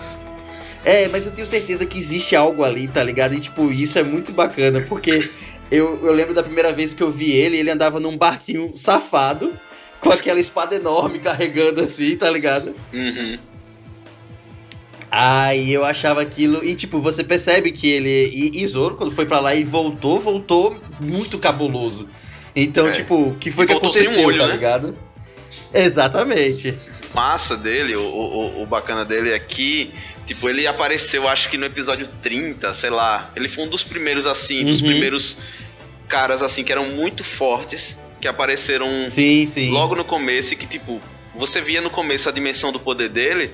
é, 0.84 1.08
mas 1.10 1.26
eu 1.26 1.32
tenho 1.32 1.46
certeza 1.46 1.86
que 1.86 1.98
existe 1.98 2.36
algo 2.36 2.64
ali, 2.64 2.88
tá 2.88 3.04
ligado? 3.04 3.36
E, 3.36 3.40
tipo, 3.40 3.72
isso 3.72 4.00
é 4.00 4.04
muito 4.04 4.32
bacana, 4.32 4.82
porque 4.82 5.30
eu, 5.70 6.00
eu 6.04 6.12
lembro 6.12 6.34
da 6.34 6.42
primeira 6.42 6.74
vez 6.74 6.94
que 6.94 7.04
eu 7.04 7.12
vi 7.12 7.32
ele, 7.32 7.58
ele 7.58 7.70
andava 7.70 8.00
num 8.00 8.18
barquinho 8.18 8.72
safado, 8.74 9.54
com 10.00 10.10
aquela 10.10 10.40
espada 10.40 10.76
enorme 10.76 11.20
carregando 11.20 11.82
assim, 11.82 12.18
tá 12.18 12.30
ligado? 12.30 12.76
Uhum. 12.94 13.38
Aí 15.12 15.74
eu 15.74 15.84
achava 15.84 16.22
aquilo. 16.22 16.64
E 16.64 16.74
tipo, 16.74 17.02
você 17.02 17.24
percebe 17.24 17.72
que 17.72 17.90
ele. 17.90 18.30
E, 18.34 18.64
e 18.64 18.68
Zoro, 18.68 18.96
quando 18.96 19.12
foi 19.12 19.26
para 19.26 19.40
lá 19.40 19.54
e 19.54 19.64
voltou, 19.64 20.20
voltou 20.20 20.80
muito 21.00 21.38
cabuloso. 21.38 22.08
Então, 22.56 22.88
é. 22.88 22.92
tipo, 22.92 23.16
o 23.16 23.36
que 23.36 23.52
foi 23.52 23.66
que 23.66 23.74
aconteceu, 23.74 24.26
olho, 24.26 24.40
tá 24.40 24.48
né? 24.48 24.54
ligado? 24.54 24.98
Exatamente. 25.74 26.78
Massa 27.14 27.58
dele, 27.58 27.96
o, 27.96 28.02
o, 28.02 28.64
o 28.64 28.66
bacana 28.66 29.04
dele 29.04 29.32
é 29.32 29.40
que 29.40 29.92
Tipo, 30.26 30.48
ele 30.48 30.66
apareceu, 30.66 31.28
acho 31.28 31.50
que 31.50 31.58
no 31.58 31.66
episódio 31.66 32.08
30, 32.22 32.74
sei 32.74 32.90
lá. 32.90 33.30
Ele 33.36 33.50
foi 33.50 33.66
um 33.66 33.68
dos 33.68 33.84
primeiros, 33.84 34.26
assim, 34.26 34.60
uhum. 34.60 34.66
dos 34.72 34.82
primeiros 34.82 35.38
caras, 36.08 36.42
assim, 36.42 36.64
que 36.64 36.72
eram 36.72 36.86
muito 36.86 37.22
fortes, 37.22 37.98
que 38.22 38.30
apareceram 38.30 38.88
sim, 39.08 39.46
sim. 39.46 39.70
logo 39.72 39.94
no 39.94 40.06
começo 40.06 40.54
e 40.54 40.56
que, 40.56 40.66
tipo, 40.66 41.02
você 41.36 41.60
via 41.60 41.82
no 41.82 41.90
começo 41.90 42.30
a 42.30 42.32
dimensão 42.32 42.72
do 42.72 42.80
poder 42.80 43.10
dele 43.10 43.52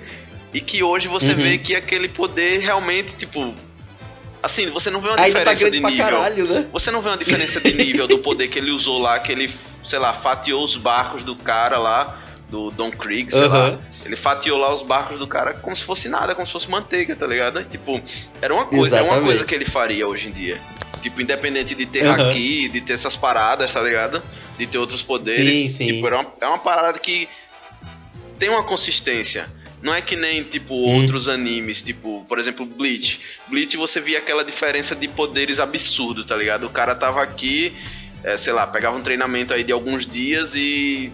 e 0.53 0.61
que 0.61 0.83
hoje 0.83 1.07
você 1.07 1.31
uhum. 1.31 1.37
vê 1.37 1.57
que 1.57 1.75
aquele 1.75 2.07
poder 2.07 2.59
realmente, 2.59 3.15
tipo. 3.15 3.53
Assim, 4.41 4.69
você 4.69 4.89
não 4.89 5.01
vê 5.01 5.09
uma 5.09 5.19
Ainda 5.19 5.43
tá 5.43 5.53
diferença 5.53 5.81
tá 5.81 5.89
de 5.89 5.95
nível. 5.95 6.17
Caralho, 6.17 6.47
né? 6.47 6.67
Você 6.71 6.91
não 6.91 7.01
vê 7.01 7.09
uma 7.09 7.17
diferença 7.17 7.59
de 7.59 7.73
nível 7.73 8.07
do 8.07 8.19
poder 8.19 8.47
que 8.47 8.59
ele 8.59 8.71
usou 8.71 8.99
lá, 8.99 9.19
que 9.19 9.31
ele, 9.31 9.51
sei 9.83 9.99
lá, 9.99 10.13
fatiou 10.13 10.63
os 10.63 10.77
barcos 10.77 11.23
do 11.23 11.35
cara 11.35 11.77
lá 11.77 12.23
do 12.49 12.71
Don 12.71 12.91
Krieg, 12.91 13.31
sei 13.31 13.41
uhum. 13.41 13.49
lá. 13.49 13.79
Ele 14.05 14.15
fatiou 14.15 14.57
lá 14.57 14.73
os 14.73 14.83
barcos 14.83 15.19
do 15.19 15.27
cara 15.27 15.53
como 15.55 15.75
se 15.75 15.83
fosse 15.83 16.07
nada, 16.07 16.33
como 16.33 16.45
se 16.45 16.53
fosse 16.53 16.69
manteiga, 16.69 17.15
tá 17.15 17.27
ligado? 17.27 17.63
tipo, 17.65 18.01
era 18.41 18.53
uma 18.53 18.65
coisa, 18.65 18.99
é 18.99 19.01
uma 19.01 19.19
coisa 19.19 19.43
que 19.43 19.53
ele 19.53 19.65
faria 19.65 20.07
hoje 20.07 20.29
em 20.29 20.31
dia. 20.31 20.61
Tipo, 21.01 21.21
independente 21.21 21.75
de 21.75 21.85
ter 21.85 22.05
uhum. 22.05 22.13
haki, 22.13 22.69
de 22.69 22.81
ter 22.81 22.93
essas 22.93 23.15
paradas, 23.15 23.73
tá 23.73 23.81
ligado? 23.81 24.23
De 24.57 24.65
ter 24.65 24.77
outros 24.77 25.01
poderes. 25.01 25.55
Sim, 25.55 25.69
sim. 25.69 25.85
Tipo, 25.87 26.07
é 26.07 26.15
uma, 26.15 26.33
é 26.41 26.47
uma 26.47 26.57
parada 26.57 26.97
que 26.99 27.27
tem 28.39 28.49
uma 28.49 28.63
consistência. 28.63 29.49
Não 29.87 29.95
é 29.95 30.01
que 30.01 30.17
nem, 30.17 30.43
tipo, 30.43 30.73
hum. 30.73 30.99
outros 30.99 31.29
animes, 31.29 31.81
tipo, 31.81 32.25
por 32.27 32.39
exemplo, 32.39 32.65
Bleach. 32.65 33.21
Bleach 33.47 33.77
você 33.77 34.01
via 34.01 34.17
aquela 34.17 34.43
diferença 34.43 34.93
de 34.93 35.07
poderes 35.07 35.61
absurdo, 35.61 36.25
tá 36.25 36.35
ligado? 36.35 36.65
O 36.65 36.69
cara 36.69 36.93
tava 36.93 37.23
aqui, 37.23 37.73
é, 38.21 38.37
sei 38.37 38.51
lá, 38.51 38.67
pegava 38.67 38.97
um 38.97 39.01
treinamento 39.01 39.53
aí 39.53 39.63
de 39.63 39.71
alguns 39.71 40.05
dias 40.05 40.53
e 40.55 41.09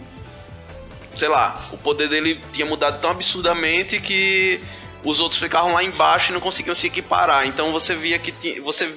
sei 1.16 1.28
lá, 1.28 1.70
o 1.72 1.78
poder 1.78 2.10
dele 2.10 2.42
tinha 2.52 2.66
mudado 2.66 3.00
tão 3.00 3.12
absurdamente 3.12 4.02
que 4.02 4.60
os 5.04 5.20
outros 5.20 5.40
ficavam 5.40 5.74
lá 5.74 5.84
embaixo 5.84 6.32
e 6.32 6.34
não 6.34 6.42
conseguiam 6.42 6.74
se 6.74 6.88
equiparar. 6.88 7.46
Então 7.46 7.72
você 7.72 7.94
via 7.94 8.18
que 8.18 8.60
você 8.62 8.92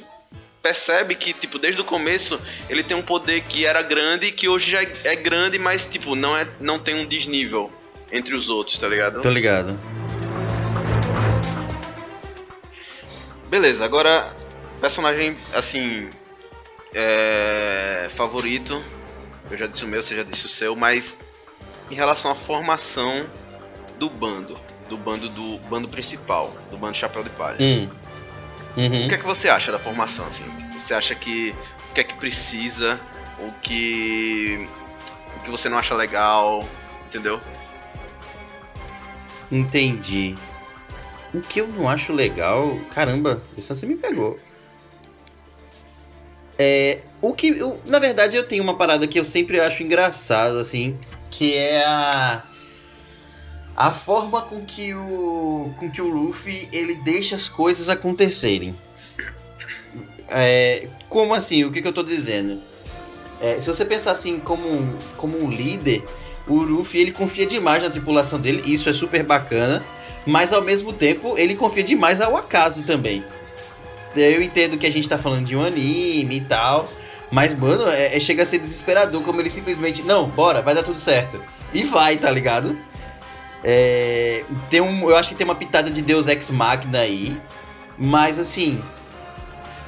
percebe 0.62 1.14
que 1.16 1.34
tipo 1.34 1.58
desde 1.58 1.82
o 1.82 1.84
começo 1.84 2.40
ele 2.70 2.82
tem 2.82 2.96
um 2.96 3.02
poder 3.02 3.42
que 3.42 3.66
era 3.66 3.82
grande 3.82 4.28
e 4.28 4.32
que 4.32 4.48
hoje 4.48 4.70
já 4.70 4.80
é 5.04 5.16
grande, 5.16 5.58
mas 5.58 5.84
tipo 5.84 6.14
não 6.14 6.34
é 6.34 6.48
não 6.58 6.78
tem 6.78 6.94
um 6.94 7.06
desnível 7.06 7.70
entre 8.10 8.36
os 8.36 8.48
outros, 8.48 8.78
tá 8.78 8.88
ligado? 8.88 9.20
Tô 9.20 9.30
ligado. 9.30 9.78
Beleza, 13.48 13.84
agora 13.84 14.34
personagem 14.80 15.36
assim 15.54 16.10
é, 16.94 18.08
favorito. 18.10 18.82
Eu 19.50 19.56
já 19.56 19.66
disse 19.66 19.84
o 19.84 19.88
meu, 19.88 20.02
você 20.02 20.16
já 20.16 20.22
disse 20.22 20.46
o 20.46 20.48
seu, 20.48 20.74
mas 20.74 21.20
em 21.90 21.94
relação 21.94 22.30
à 22.30 22.34
formação 22.34 23.26
do 23.98 24.10
bando, 24.10 24.58
do 24.88 24.96
bando 24.96 25.28
do 25.28 25.58
bando 25.68 25.88
principal, 25.88 26.56
do 26.70 26.76
bando 26.76 26.96
Chapéu 26.96 27.22
de 27.22 27.30
Palha. 27.30 27.56
Hum. 27.60 27.88
Uhum. 28.76 29.06
O 29.06 29.08
que 29.08 29.14
é 29.14 29.18
que 29.18 29.24
você 29.24 29.48
acha 29.48 29.72
da 29.72 29.78
formação 29.78 30.26
assim? 30.26 30.44
Tipo, 30.44 30.80
você 30.80 30.92
acha 30.92 31.14
que 31.14 31.54
o 31.90 31.94
que 31.94 32.00
é 32.00 32.04
que 32.04 32.14
precisa, 32.14 33.00
o 33.38 33.52
que 33.62 34.68
o 35.36 35.40
que 35.40 35.50
você 35.50 35.68
não 35.68 35.78
acha 35.78 35.94
legal, 35.94 36.66
entendeu? 37.06 37.40
Entendi. 39.50 40.34
O 41.32 41.40
que 41.40 41.60
eu 41.60 41.68
não 41.68 41.88
acho 41.88 42.12
legal. 42.12 42.78
Caramba, 42.92 43.42
isso 43.56 43.74
você 43.74 43.86
me 43.86 43.96
pegou. 43.96 44.38
É. 46.58 47.00
O 47.20 47.32
que. 47.34 47.48
Eu, 47.48 47.80
na 47.84 47.98
verdade, 47.98 48.36
eu 48.36 48.46
tenho 48.46 48.62
uma 48.62 48.76
parada 48.76 49.06
que 49.06 49.18
eu 49.18 49.24
sempre 49.24 49.60
acho 49.60 49.82
engraçado, 49.82 50.58
assim. 50.58 50.98
Que 51.30 51.54
é 51.54 51.84
a. 51.84 52.44
A 53.76 53.92
forma 53.92 54.40
com 54.42 54.64
que 54.64 54.94
o. 54.94 55.70
Com 55.78 55.90
que 55.90 56.00
o 56.00 56.08
Luffy 56.08 56.68
ele 56.72 56.94
deixa 56.96 57.34
as 57.34 57.48
coisas 57.48 57.88
acontecerem. 57.88 58.78
É, 60.28 60.88
como 61.08 61.34
assim? 61.34 61.64
O 61.64 61.70
que, 61.70 61.82
que 61.82 61.88
eu 61.88 61.92
tô 61.92 62.02
dizendo? 62.02 62.60
É, 63.40 63.60
se 63.60 63.66
você 63.66 63.84
pensar 63.84 64.12
assim 64.12 64.40
como 64.40 64.66
um, 64.66 64.96
como 65.16 65.38
um 65.38 65.50
líder, 65.50 66.02
o 66.46 66.58
Luffy 66.58 67.00
ele 67.00 67.12
confia 67.12 67.46
demais 67.46 67.82
na 67.82 67.90
tripulação 67.90 68.38
dele, 68.38 68.62
isso 68.64 68.88
é 68.88 68.92
super 68.92 69.22
bacana, 69.22 69.84
mas 70.24 70.52
ao 70.52 70.62
mesmo 70.62 70.92
tempo 70.92 71.34
ele 71.36 71.54
confia 71.54 71.82
demais 71.82 72.20
ao 72.20 72.36
acaso 72.36 72.82
também. 72.84 73.24
Eu 74.14 74.40
entendo 74.40 74.78
que 74.78 74.86
a 74.86 74.92
gente 74.92 75.08
tá 75.08 75.18
falando 75.18 75.46
de 75.46 75.56
um 75.56 75.62
anime 75.62 76.36
e 76.36 76.40
tal, 76.40 76.90
mas 77.30 77.54
mano, 77.54 77.88
é, 77.88 78.16
é 78.16 78.20
chega 78.20 78.42
a 78.42 78.46
ser 78.46 78.58
desesperador 78.58 79.22
como 79.22 79.40
ele 79.40 79.50
simplesmente, 79.50 80.02
não, 80.02 80.28
bora, 80.28 80.62
vai 80.62 80.74
dar 80.74 80.82
tudo 80.82 80.98
certo. 80.98 81.42
E 81.74 81.82
vai, 81.82 82.16
tá 82.16 82.30
ligado? 82.30 82.76
É, 83.62 84.44
tem 84.70 84.80
um, 84.80 85.10
eu 85.10 85.16
acho 85.16 85.30
que 85.30 85.34
tem 85.34 85.44
uma 85.44 85.54
pitada 85.54 85.90
de 85.90 86.00
Deus 86.00 86.28
Ex 86.28 86.50
Machina 86.50 87.00
aí, 87.00 87.36
mas 87.98 88.38
assim, 88.38 88.80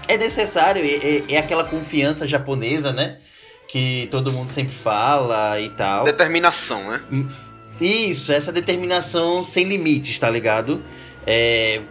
é 0.09 0.17
necessário, 0.17 0.83
é, 0.83 0.89
é, 0.89 1.35
é 1.35 1.39
aquela 1.39 1.65
confiança 1.65 2.27
japonesa, 2.27 2.93
né? 2.93 3.19
Que 3.69 4.09
todo 4.11 4.33
mundo 4.33 4.51
sempre 4.51 4.73
fala 4.73 5.61
e 5.61 5.69
tal. 5.69 6.05
Determinação, 6.05 6.91
né? 6.91 7.03
Hum, 7.13 7.29
isso, 7.79 8.33
essa 8.33 8.51
determinação 8.51 9.45
sem 9.45 9.65
limites, 9.65 10.19
tá 10.19 10.29
ligado? 10.29 10.83
É, 11.27 11.83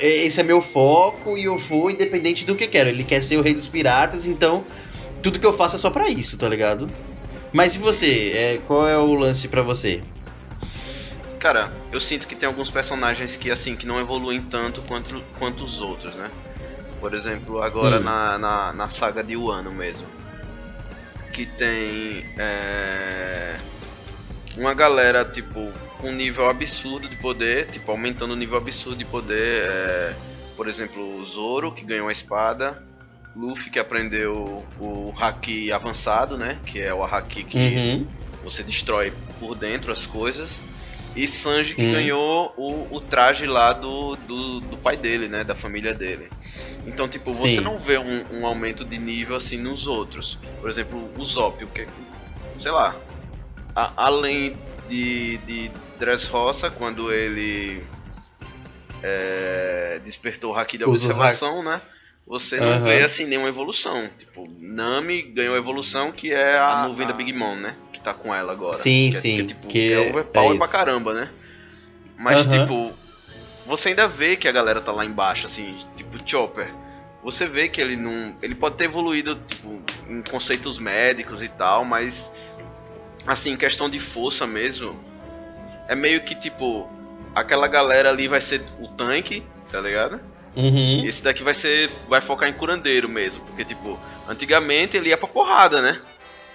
é, 0.00 0.26
esse 0.26 0.40
é 0.40 0.42
meu 0.42 0.60
foco 0.60 1.38
e 1.38 1.44
eu 1.44 1.56
vou 1.56 1.90
independente 1.90 2.44
do 2.44 2.56
que 2.56 2.66
quero. 2.66 2.88
Ele 2.88 3.04
quer 3.04 3.22
ser 3.22 3.36
o 3.36 3.42
rei 3.42 3.54
dos 3.54 3.68
piratas, 3.68 4.26
então 4.26 4.64
tudo 5.22 5.38
que 5.38 5.46
eu 5.46 5.52
faço 5.52 5.76
é 5.76 5.78
só 5.78 5.90
para 5.90 6.08
isso, 6.08 6.36
tá 6.36 6.48
ligado? 6.48 6.90
Mas 7.52 7.76
e 7.76 7.78
você? 7.78 8.32
É, 8.34 8.60
qual 8.66 8.88
é 8.88 8.98
o 8.98 9.14
lance 9.14 9.46
para 9.46 9.62
você? 9.62 10.02
Cara, 11.38 11.72
eu 11.92 12.00
sinto 12.00 12.26
que 12.26 12.34
tem 12.34 12.48
alguns 12.48 12.70
personagens 12.70 13.36
que 13.36 13.50
assim 13.50 13.76
que 13.76 13.86
não 13.86 14.00
evoluem 14.00 14.42
tanto 14.42 14.82
quanto, 14.88 15.22
quanto 15.38 15.64
os 15.64 15.80
outros, 15.80 16.14
né? 16.16 16.30
Por 17.00 17.14
exemplo, 17.14 17.62
agora 17.62 17.98
hum. 17.98 18.02
na, 18.02 18.38
na, 18.38 18.72
na 18.72 18.88
saga 18.88 19.22
de 19.22 19.36
Wano 19.36 19.72
mesmo 19.72 20.21
que 21.32 21.46
tem 21.46 22.24
é, 22.38 23.56
uma 24.56 24.74
galera, 24.74 25.24
tipo, 25.24 25.72
com 25.98 26.10
um 26.10 26.14
nível 26.14 26.48
absurdo 26.48 27.08
de 27.08 27.16
poder, 27.16 27.66
tipo, 27.66 27.90
aumentando 27.90 28.34
o 28.34 28.36
nível 28.36 28.58
absurdo 28.58 28.98
de 28.98 29.04
poder. 29.04 29.64
É, 29.64 30.14
por 30.56 30.68
exemplo, 30.68 31.20
o 31.20 31.26
Zoro, 31.26 31.72
que 31.72 31.84
ganhou 31.84 32.08
a 32.08 32.12
espada. 32.12 32.82
Luffy, 33.34 33.70
que 33.70 33.78
aprendeu 33.78 34.62
o 34.78 35.14
Haki 35.18 35.72
avançado, 35.72 36.36
né? 36.36 36.58
Que 36.66 36.80
é 36.80 36.92
o 36.92 37.02
Haki 37.02 37.44
que 37.44 37.58
uhum. 37.58 38.06
você 38.44 38.62
destrói 38.62 39.12
por 39.40 39.54
dentro 39.54 39.90
as 39.90 40.04
coisas. 40.04 40.60
E 41.16 41.26
Sanji, 41.26 41.74
que 41.74 41.82
uhum. 41.82 41.92
ganhou 41.92 42.54
o, 42.56 42.96
o 42.96 43.00
traje 43.00 43.46
lá 43.46 43.72
do, 43.72 44.16
do, 44.16 44.60
do 44.60 44.76
pai 44.76 44.98
dele, 44.98 45.28
né? 45.28 45.44
Da 45.44 45.54
família 45.54 45.94
dele. 45.94 46.28
Então, 46.86 47.08
tipo, 47.08 47.32
você 47.32 47.56
Sim. 47.56 47.60
não 47.60 47.78
vê 47.78 47.98
um, 47.98 48.40
um, 48.40 48.46
aumento 48.46 48.84
de 48.84 48.98
nível 48.98 49.36
assim 49.36 49.56
nos 49.56 49.86
outros. 49.86 50.38
Por 50.60 50.68
exemplo, 50.68 51.10
o 51.16 51.24
Zop, 51.24 51.64
que 51.66 51.86
sei 52.58 52.72
lá, 52.72 52.96
a, 53.74 53.92
além 53.96 54.56
de, 54.88 55.38
de 55.38 55.70
Dressrosa, 55.98 56.70
quando 56.70 57.12
ele 57.12 57.84
é, 59.02 60.00
despertou 60.04 60.52
o 60.52 60.56
Haki 60.56 60.78
da 60.78 60.86
observação, 60.86 61.62
né? 61.62 61.80
Você 62.26 62.58
não 62.58 62.78
uhum. 62.78 62.84
vê 62.84 63.02
assim 63.02 63.26
nenhuma 63.26 63.48
evolução. 63.48 64.08
Tipo, 64.16 64.48
Nami 64.58 65.22
ganhou 65.22 65.54
a 65.54 65.58
evolução 65.58 66.12
que 66.12 66.32
é 66.32 66.56
a, 66.56 66.82
a 66.82 66.88
nuvem 66.88 67.06
da 67.06 67.12
Big 67.12 67.32
Mom, 67.32 67.56
né? 67.56 67.74
Que 67.92 68.00
tá 68.00 68.14
com 68.14 68.34
ela 68.34 68.52
agora. 68.52 68.74
Sim, 68.74 69.10
que 69.10 69.18
sim. 69.18 69.34
É, 69.34 69.36
que, 69.38 69.44
tipo, 69.44 69.66
que 69.66 69.92
é 69.92 70.10
overpower 70.10 70.54
é 70.54 70.58
pra 70.58 70.68
caramba, 70.68 71.14
né? 71.14 71.28
Mas, 72.16 72.46
uhum. 72.46 72.60
tipo, 72.60 72.92
você 73.66 73.90
ainda 73.90 74.08
vê 74.08 74.36
que 74.36 74.48
a 74.48 74.52
galera 74.52 74.80
tá 74.80 74.92
lá 74.92 75.04
embaixo, 75.04 75.46
assim, 75.46 75.78
tipo 75.96 76.16
Chopper. 76.24 76.72
Você 77.22 77.46
vê 77.46 77.68
que 77.68 77.80
ele 77.80 77.96
não. 77.96 78.34
Ele 78.42 78.54
pode 78.54 78.76
ter 78.76 78.84
evoluído, 78.84 79.36
tipo, 79.36 79.80
em 80.08 80.22
conceitos 80.22 80.78
médicos 80.78 81.42
e 81.42 81.48
tal, 81.48 81.84
mas. 81.84 82.32
Assim, 83.26 83.56
questão 83.56 83.88
de 83.88 84.00
força 84.00 84.46
mesmo. 84.46 84.98
É 85.88 85.94
meio 85.94 86.24
que 86.24 86.34
tipo. 86.34 86.90
Aquela 87.34 87.68
galera 87.68 88.10
ali 88.10 88.28
vai 88.28 88.40
ser 88.40 88.60
o 88.80 88.88
tanque, 88.88 89.42
tá 89.70 89.80
ligado? 89.80 90.20
Uhum. 90.54 91.04
Esse 91.04 91.22
daqui 91.22 91.42
vai 91.42 91.54
ser. 91.54 91.88
Vai 92.08 92.20
focar 92.20 92.48
em 92.48 92.52
curandeiro 92.52 93.08
mesmo. 93.08 93.44
Porque, 93.44 93.64
tipo, 93.64 93.98
antigamente 94.28 94.96
ele 94.96 95.10
ia 95.10 95.16
pra 95.16 95.28
porrada, 95.28 95.80
né? 95.80 96.00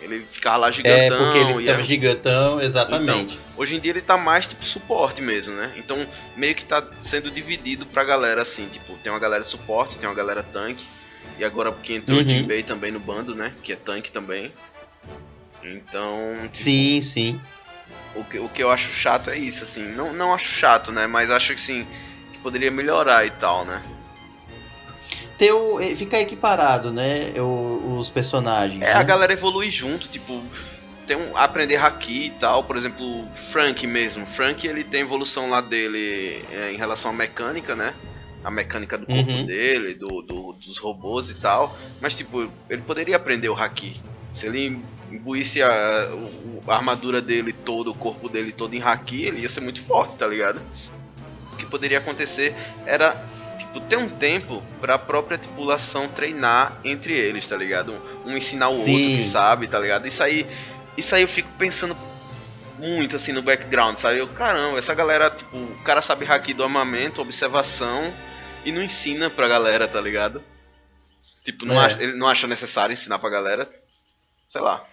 Ele 0.01 0.25
ficava 0.29 0.57
lá 0.57 0.71
gigantão. 0.71 0.99
É, 0.99 1.09
porque 1.09 1.37
ele 1.39 1.51
estava 1.53 1.83
gigantão, 1.83 2.61
exatamente. 2.61 3.33
Então, 3.33 3.55
hoje 3.57 3.75
em 3.75 3.79
dia 3.79 3.91
ele 3.91 4.01
tá 4.01 4.15
mais 4.15 4.47
tipo 4.47 4.63
suporte 4.63 5.21
mesmo, 5.21 5.55
né? 5.55 5.73
Então 5.75 6.05
meio 6.35 6.53
que 6.53 6.63
tá 6.63 6.87
sendo 7.01 7.31
dividido 7.31 7.85
pra 7.85 8.03
galera 8.03 8.41
assim, 8.41 8.67
tipo, 8.67 8.93
tem 8.97 9.11
uma 9.11 9.19
galera 9.19 9.43
suporte, 9.43 9.97
tem 9.97 10.07
uma 10.07 10.15
galera 10.15 10.43
tanque. 10.43 10.85
E 11.39 11.43
agora 11.43 11.71
porque 11.71 11.93
entrou 11.93 12.19
uhum. 12.19 12.25
o 12.25 12.29
Jinbei 12.29 12.63
também 12.63 12.91
no 12.91 12.99
bando, 12.99 13.35
né? 13.35 13.53
Que 13.63 13.73
é 13.73 13.75
tanque 13.75 14.11
também. 14.11 14.51
Então. 15.63 16.37
Tipo, 16.43 16.57
sim, 16.57 17.01
sim. 17.01 17.41
O 18.15 18.23
que, 18.23 18.39
o 18.39 18.49
que 18.49 18.63
eu 18.63 18.71
acho 18.71 18.91
chato 18.91 19.29
é 19.29 19.37
isso, 19.37 19.63
assim. 19.63 19.83
Não, 19.93 20.13
não 20.13 20.33
acho 20.33 20.49
chato, 20.49 20.91
né? 20.91 21.07
Mas 21.07 21.29
acho 21.29 21.53
que 21.53 21.61
sim, 21.61 21.85
que 22.31 22.39
poderia 22.39 22.71
melhorar 22.71 23.25
e 23.25 23.31
tal, 23.31 23.65
né? 23.65 23.83
ter 25.37 25.51
o, 25.51 25.79
eh, 25.79 25.95
ficar 25.95 26.19
equiparado, 26.19 26.91
né? 26.91 27.31
O, 27.37 27.76
os 27.99 28.09
personagens. 28.09 28.81
É, 28.81 28.85
né? 28.85 28.93
a 28.93 29.03
galera 29.03 29.33
evolui 29.33 29.69
junto, 29.69 30.07
tipo, 30.07 30.41
tem 31.07 31.17
um, 31.17 31.35
aprender 31.37 31.77
haki 31.77 32.25
e 32.25 32.31
tal, 32.31 32.63
por 32.65 32.75
exemplo, 32.75 33.27
Frank 33.33 33.87
mesmo. 33.87 34.27
Frank 34.27 34.67
ele 34.67 34.83
tem 34.83 35.01
evolução 35.01 35.49
lá 35.49 35.61
dele 35.61 36.43
é, 36.51 36.71
em 36.71 36.77
relação 36.77 37.11
à 37.11 37.13
mecânica, 37.13 37.75
né? 37.75 37.93
A 38.43 38.51
mecânica 38.51 38.97
do 38.97 39.05
corpo 39.05 39.31
uhum. 39.31 39.45
dele, 39.45 39.93
do, 39.95 40.21
do, 40.21 40.53
dos 40.53 40.77
robôs 40.77 41.29
e 41.29 41.35
tal. 41.35 41.75
Mas 42.01 42.15
tipo, 42.15 42.51
ele 42.69 42.81
poderia 42.81 43.15
aprender 43.15 43.49
o 43.49 43.55
haki. 43.55 43.99
Se 44.31 44.45
ele 44.45 44.79
imbuísse 45.11 45.61
a, 45.61 45.69
a, 46.67 46.75
armadura 46.75 47.21
dele 47.21 47.53
todo, 47.53 47.91
o 47.91 47.95
corpo 47.95 48.29
dele 48.29 48.51
todo 48.51 48.73
em 48.73 48.81
haki, 48.81 49.23
ele 49.23 49.41
ia 49.41 49.49
ser 49.49 49.61
muito 49.61 49.81
forte, 49.81 50.17
tá 50.17 50.27
ligado? 50.27 50.61
O 51.53 51.55
que 51.55 51.65
poderia 51.65 51.97
acontecer 51.97 52.53
era 52.85 53.15
tipo, 53.77 53.81
ter 53.81 53.97
um 53.97 54.09
tempo 54.09 54.63
para 54.81 54.95
a 54.95 54.99
própria 54.99 55.37
tripulação 55.37 56.07
treinar 56.07 56.79
entre 56.83 57.13
eles, 57.13 57.47
tá 57.47 57.55
ligado? 57.55 57.93
Um, 58.25 58.31
um 58.31 58.37
ensinar 58.37 58.69
o 58.69 58.73
Sim. 58.73 58.93
outro 58.93 59.17
que 59.17 59.23
sabe, 59.23 59.67
tá 59.67 59.79
ligado? 59.79 60.07
Isso 60.07 60.23
aí, 60.23 60.47
isso 60.97 61.15
aí 61.15 61.21
eu 61.21 61.27
fico 61.27 61.49
pensando 61.57 61.95
muito 62.77 63.15
assim 63.15 63.31
no 63.31 63.41
background, 63.41 63.97
sabe? 63.97 64.19
Eu, 64.19 64.27
caramba, 64.27 64.77
essa 64.77 64.93
galera, 64.93 65.29
tipo, 65.29 65.57
o 65.57 65.83
cara 65.83 66.01
sabe 66.01 66.25
haki 66.25 66.53
do 66.53 66.63
armamento, 66.63 67.21
observação 67.21 68.13
e 68.65 68.71
não 68.71 68.83
ensina 68.83 69.29
pra 69.29 69.47
galera, 69.47 69.87
tá 69.87 70.01
ligado? 70.01 70.43
Tipo, 71.43 71.65
não 71.65 71.81
é. 71.81 71.85
acha, 71.85 72.03
ele 72.03 72.13
não 72.13 72.27
acha 72.27 72.47
necessário 72.47 72.93
ensinar 72.93 73.19
pra 73.19 73.29
galera. 73.29 73.67
Sei 74.47 74.61
lá. 74.61 74.85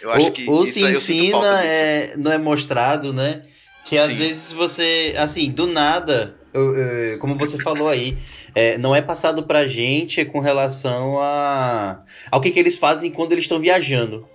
Eu 0.00 0.10
acho 0.10 0.26
ou, 0.26 0.32
que 0.32 0.50
ou 0.50 0.66
se 0.66 0.82
ensina, 0.82 1.62
é, 1.62 2.16
não 2.16 2.32
é 2.32 2.38
mostrado, 2.38 3.12
né? 3.12 3.42
Que 3.84 3.98
às 3.98 4.06
Sim. 4.06 4.14
vezes 4.14 4.52
você, 4.52 5.14
assim, 5.18 5.50
do 5.50 5.66
nada, 5.66 6.38
como 7.18 7.36
você 7.36 7.58
falou 7.58 7.88
aí, 7.88 8.16
é, 8.54 8.76
não 8.76 8.94
é 8.94 9.00
passado 9.00 9.42
pra 9.42 9.66
gente 9.66 10.24
com 10.24 10.40
relação 10.40 11.18
a 11.18 12.02
ao 12.30 12.40
que, 12.40 12.50
que 12.50 12.58
eles 12.58 12.76
fazem 12.76 13.10
quando 13.10 13.32
eles 13.32 13.44
estão 13.44 13.58
viajando. 13.58 14.26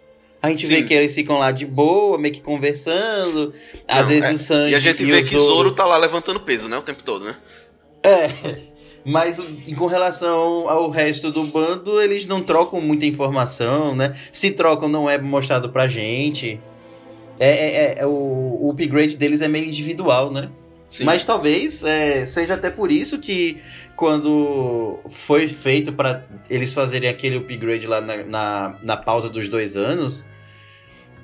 A 0.42 0.50
gente 0.50 0.68
Sim. 0.68 0.76
vê 0.76 0.84
que 0.84 0.94
eles 0.94 1.14
ficam 1.14 1.40
lá 1.40 1.52
de 1.52 1.66
boa, 1.66 2.18
meio 2.18 2.34
que 2.34 2.42
conversando. 2.42 3.54
Às 3.88 4.02
não, 4.02 4.08
vezes 4.08 4.30
é, 4.30 4.34
o 4.34 4.38
Sanji. 4.38 4.72
E 4.72 4.76
a 4.76 4.80
gente 4.80 5.04
vê 5.04 5.24
que 5.24 5.38
Zoro... 5.38 5.56
Zoro 5.56 5.72
tá 5.72 5.86
lá 5.86 5.98
levantando 5.98 6.40
peso, 6.40 6.68
né? 6.68 6.78
O 6.78 6.82
tempo 6.82 7.02
todo, 7.04 7.26
né? 7.26 7.36
É. 8.04 8.30
Mas 9.04 9.40
com 9.78 9.86
relação 9.86 10.68
ao 10.68 10.90
resto 10.90 11.32
do 11.32 11.46
bando, 11.46 12.02
eles 12.02 12.28
não 12.28 12.44
trocam 12.44 12.82
muita 12.82 13.06
informação, 13.06 13.96
né? 13.96 14.14
Se 14.34 14.52
trocam, 14.52 14.90
não 14.90 15.10
é 15.10 15.18
mostrado 15.18 15.70
pra 15.70 15.88
gente. 15.88 16.60
É, 17.40 17.50
é, 17.50 17.96
é 18.00 18.06
o, 18.06 18.10
o 18.62 18.70
upgrade 18.70 19.16
deles 19.16 19.42
é 19.42 19.48
meio 19.48 19.66
individual, 19.66 20.30
né? 20.30 20.50
Sim. 20.88 21.04
Mas 21.04 21.26
talvez 21.26 21.84
é, 21.84 22.26
seja 22.26 22.54
até 22.54 22.70
por 22.70 22.92
isso 22.92 23.20
que 23.20 23.62
quando 23.96 25.00
foi 25.10 25.50
feito 25.50 25.92
para 25.92 26.26
eles 26.50 26.72
fazerem 26.74 27.10
aquele 27.10 27.38
upgrade 27.38 27.86
lá 27.88 28.00
na, 28.00 28.24
na, 28.24 28.76
na 28.82 28.98
pausa 28.98 29.30
dos 29.30 29.50
dois 29.50 29.76
anos, 29.76 30.24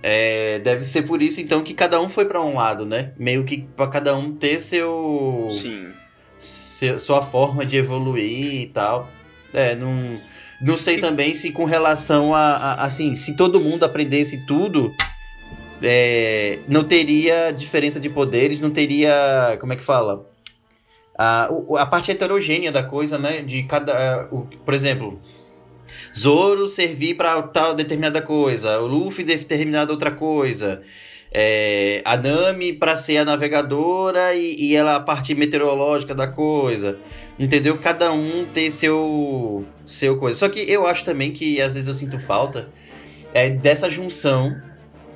é, 0.01 0.59
deve 0.59 0.83
ser 0.83 1.03
por 1.03 1.21
isso 1.21 1.39
então 1.39 1.63
que 1.63 1.73
cada 1.73 2.01
um 2.01 2.09
foi 2.09 2.25
para 2.25 2.43
um 2.43 2.55
lado, 2.55 2.85
né? 2.85 3.13
Meio 3.17 3.45
que 3.45 3.61
para 3.75 3.87
cada 3.87 4.15
um 4.17 4.33
ter 4.33 4.59
seu, 4.59 5.47
Sim. 5.49 5.93
seu 6.37 6.99
sua 6.99 7.21
forma 7.21 7.65
de 7.65 7.77
evoluir 7.77 8.63
e 8.63 8.65
tal. 8.67 9.09
É, 9.53 9.75
não, 9.75 10.19
não 10.61 10.77
sei 10.77 10.97
também 10.97 11.35
se 11.35 11.51
com 11.51 11.63
relação 11.63 12.35
a, 12.35 12.41
a 12.41 12.83
assim, 12.83 13.15
se 13.15 13.35
todo 13.37 13.61
mundo 13.61 13.85
aprendesse 13.85 14.45
tudo 14.45 14.91
é, 15.83 16.59
não 16.67 16.83
teria 16.83 17.51
diferença 17.51 17.99
de 17.99 18.09
poderes, 18.09 18.61
não 18.61 18.71
teria. 18.71 19.57
Como 19.59 19.73
é 19.73 19.75
que 19.75 19.83
fala? 19.83 20.29
A, 21.17 21.49
a 21.77 21.85
parte 21.85 22.09
heterogênea 22.09 22.71
da 22.71 22.83
coisa, 22.83 23.17
né? 23.17 23.41
De 23.41 23.63
cada. 23.63 24.27
O, 24.31 24.47
por 24.65 24.73
exemplo, 24.73 25.19
Zoro 26.17 26.67
servir 26.67 27.15
para 27.15 27.41
tal 27.43 27.73
determinada 27.73 28.21
coisa, 28.21 28.79
o 28.79 28.87
Luffy 28.87 29.23
determinada 29.23 29.91
outra 29.91 30.11
coisa. 30.11 30.81
É, 31.35 32.01
a 32.05 32.15
Nami 32.15 32.73
para 32.73 32.95
ser 32.95 33.17
a 33.17 33.25
navegadora 33.25 34.35
e, 34.35 34.55
e, 34.55 34.75
ela 34.75 34.95
a 34.95 34.99
parte 34.99 35.33
meteorológica 35.33 36.13
da 36.13 36.27
coisa. 36.27 36.99
Entendeu? 37.39 37.77
Cada 37.79 38.11
um 38.11 38.45
tem 38.45 38.69
seu 38.69 39.65
seu 39.85 40.17
coisa. 40.17 40.37
Só 40.37 40.47
que 40.47 40.59
eu 40.59 40.85
acho 40.85 41.03
também 41.03 41.31
que 41.31 41.59
às 41.59 41.73
vezes 41.73 41.87
eu 41.87 41.95
sinto 41.95 42.19
falta 42.19 42.69
é, 43.33 43.49
dessa 43.49 43.89
junção 43.89 44.55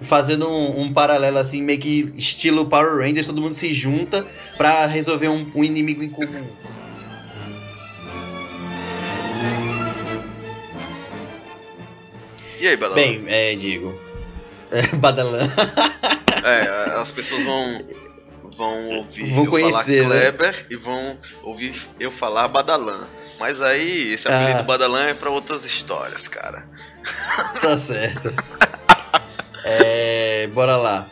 fazendo 0.01 0.47
um, 0.47 0.81
um, 0.81 0.93
paralelo 0.93 1.37
assim, 1.37 1.61
meio 1.61 1.79
que 1.79 2.13
estilo 2.15 2.65
Power 2.65 2.97
Rangers, 2.97 3.27
todo 3.27 3.41
mundo 3.41 3.53
se 3.53 3.73
junta 3.73 4.25
para 4.57 4.85
resolver 4.85 5.27
um, 5.27 5.49
um, 5.55 5.63
inimigo 5.63 6.03
em 6.03 6.09
comum. 6.09 6.47
E 12.59 12.67
aí, 12.67 12.75
Badalã? 12.75 12.95
Bem, 12.95 13.23
é, 13.27 13.55
digo. 13.55 13.99
É, 14.71 14.87
Badalã. 14.95 15.39
é, 16.43 16.99
as 16.99 17.11
pessoas 17.11 17.43
vão 17.43 17.85
vão 18.57 18.89
ouvir 18.89 19.31
vão 19.33 19.45
eu 19.45 19.51
conhecer, 19.51 20.01
falar 20.01 20.15
né? 20.15 20.31
Kleber 20.31 20.65
e 20.71 20.75
vão 20.75 21.17
ouvir 21.43 21.79
eu 21.99 22.11
falar 22.11 22.47
Badalã. 22.47 23.07
Mas 23.39 23.61
aí, 23.61 24.13
esse 24.13 24.27
apelido 24.27 24.59
ah. 24.59 24.63
Badalã 24.63 25.03
é 25.05 25.13
pra 25.13 25.29
outras 25.29 25.63
histórias, 25.63 26.27
cara. 26.27 26.67
Tá 27.61 27.79
certo. 27.79 28.33
É, 29.67 30.47
bora 30.47 30.77
lá. 30.77 31.09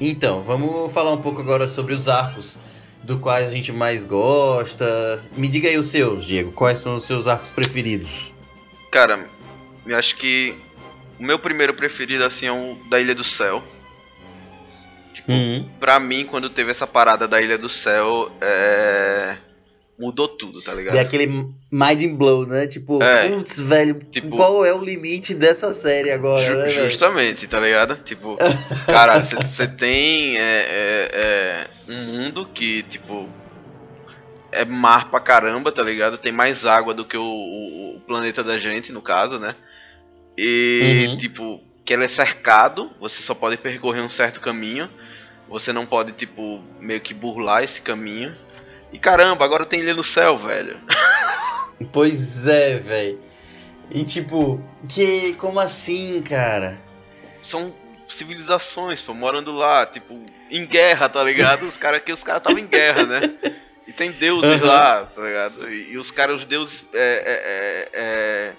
Então, 0.00 0.42
vamos 0.42 0.92
falar 0.92 1.12
um 1.12 1.20
pouco 1.20 1.40
agora 1.40 1.66
sobre 1.66 1.94
os 1.94 2.08
arcos 2.08 2.58
do 3.02 3.18
quais 3.18 3.48
a 3.48 3.50
gente 3.50 3.72
mais 3.72 4.04
gosta. 4.04 5.22
Me 5.36 5.48
diga 5.48 5.68
aí 5.68 5.78
os 5.78 5.88
seus, 5.88 6.24
Diego. 6.24 6.52
Quais 6.52 6.78
são 6.78 6.96
os 6.96 7.04
seus 7.04 7.26
arcos 7.26 7.50
preferidos? 7.50 8.32
Cara, 8.90 9.26
eu 9.86 9.96
acho 9.96 10.16
que 10.16 10.54
o 11.18 11.22
meu 11.22 11.38
primeiro 11.38 11.74
preferido 11.74 12.24
assim 12.24 12.46
é 12.46 12.52
o 12.52 12.76
da 12.90 13.00
Ilha 13.00 13.14
do 13.14 13.24
Céu. 13.24 13.62
Tipo, 15.12 15.32
uhum. 15.32 15.68
pra 15.80 15.98
mim, 15.98 16.26
quando 16.26 16.50
teve 16.50 16.70
essa 16.70 16.86
parada 16.86 17.26
da 17.26 17.40
Ilha 17.40 17.56
do 17.56 17.68
Céu, 17.68 18.30
é 18.40 19.36
mudou 19.98 20.28
tudo, 20.28 20.60
tá 20.60 20.74
ligado? 20.74 20.96
É 20.96 21.00
aquele 21.00 21.26
mind 21.70 22.16
blow, 22.16 22.46
né? 22.46 22.66
Tipo, 22.66 23.02
é, 23.02 23.28
putz, 23.28 23.58
velho, 23.58 24.04
tipo, 24.10 24.30
qual 24.30 24.64
é 24.64 24.72
o 24.72 24.84
limite 24.84 25.34
dessa 25.34 25.72
série 25.72 26.10
agora? 26.10 26.44
Ju 26.44 26.54
né, 26.56 26.70
justamente, 26.70 27.46
tá 27.46 27.60
ligado? 27.60 27.96
Tipo, 28.02 28.36
cara, 28.86 29.20
você 29.20 29.66
tem 29.66 30.36
é, 30.36 30.40
é, 30.40 31.10
é, 31.12 31.66
um 31.88 32.06
mundo 32.06 32.48
que, 32.52 32.82
tipo, 32.84 33.28
é 34.50 34.64
mar 34.64 35.10
pra 35.10 35.20
caramba, 35.20 35.70
tá 35.70 35.82
ligado? 35.82 36.18
Tem 36.18 36.32
mais 36.32 36.64
água 36.64 36.92
do 36.92 37.04
que 37.04 37.16
o, 37.16 37.22
o, 37.22 37.96
o 37.96 38.00
planeta 38.00 38.42
da 38.42 38.58
gente, 38.58 38.92
no 38.92 39.02
caso, 39.02 39.38
né? 39.38 39.54
E, 40.36 41.06
uhum. 41.08 41.16
tipo, 41.16 41.60
que 41.84 41.92
ele 41.92 42.04
é 42.04 42.08
cercado, 42.08 42.90
você 43.00 43.22
só 43.22 43.34
pode 43.34 43.56
percorrer 43.56 44.00
um 44.02 44.08
certo 44.08 44.40
caminho. 44.40 44.88
Você 45.48 45.72
não 45.72 45.86
pode, 45.86 46.12
tipo, 46.12 46.62
meio 46.80 47.00
que 47.00 47.12
burlar 47.12 47.62
esse 47.62 47.80
caminho. 47.80 48.34
E 48.94 48.98
caramba, 48.98 49.44
agora 49.44 49.66
tem 49.66 49.80
Ilha 49.80 49.92
no 49.92 50.04
Céu, 50.04 50.38
velho. 50.38 50.80
Pois 51.92 52.46
é, 52.46 52.78
velho. 52.78 53.20
E 53.90 54.04
tipo, 54.04 54.60
que. 54.88 55.34
Como 55.34 55.58
assim, 55.58 56.22
cara? 56.22 56.80
São 57.42 57.74
civilizações, 58.06 59.02
pô, 59.02 59.12
morando 59.12 59.52
lá, 59.52 59.84
tipo, 59.84 60.24
em 60.48 60.64
guerra, 60.64 61.08
tá 61.08 61.22
ligado? 61.24 61.66
Os 61.66 61.76
caras 61.76 62.00
que 62.00 62.12
os 62.12 62.22
caras 62.22 62.40
estavam 62.40 62.60
em 62.60 62.66
guerra, 62.66 63.04
né? 63.04 63.34
E 63.88 63.92
tem 63.92 64.12
deuses 64.12 64.62
uhum. 64.62 64.66
lá, 64.66 65.04
tá 65.06 65.22
ligado? 65.22 65.68
E, 65.68 65.92
e, 65.92 65.98
os 65.98 66.12
caras, 66.12 66.36
os 66.36 66.44
deuses 66.44 66.88
é, 66.94 66.98
é, 67.00 67.32
é, 67.34 67.88
é 67.92 68.52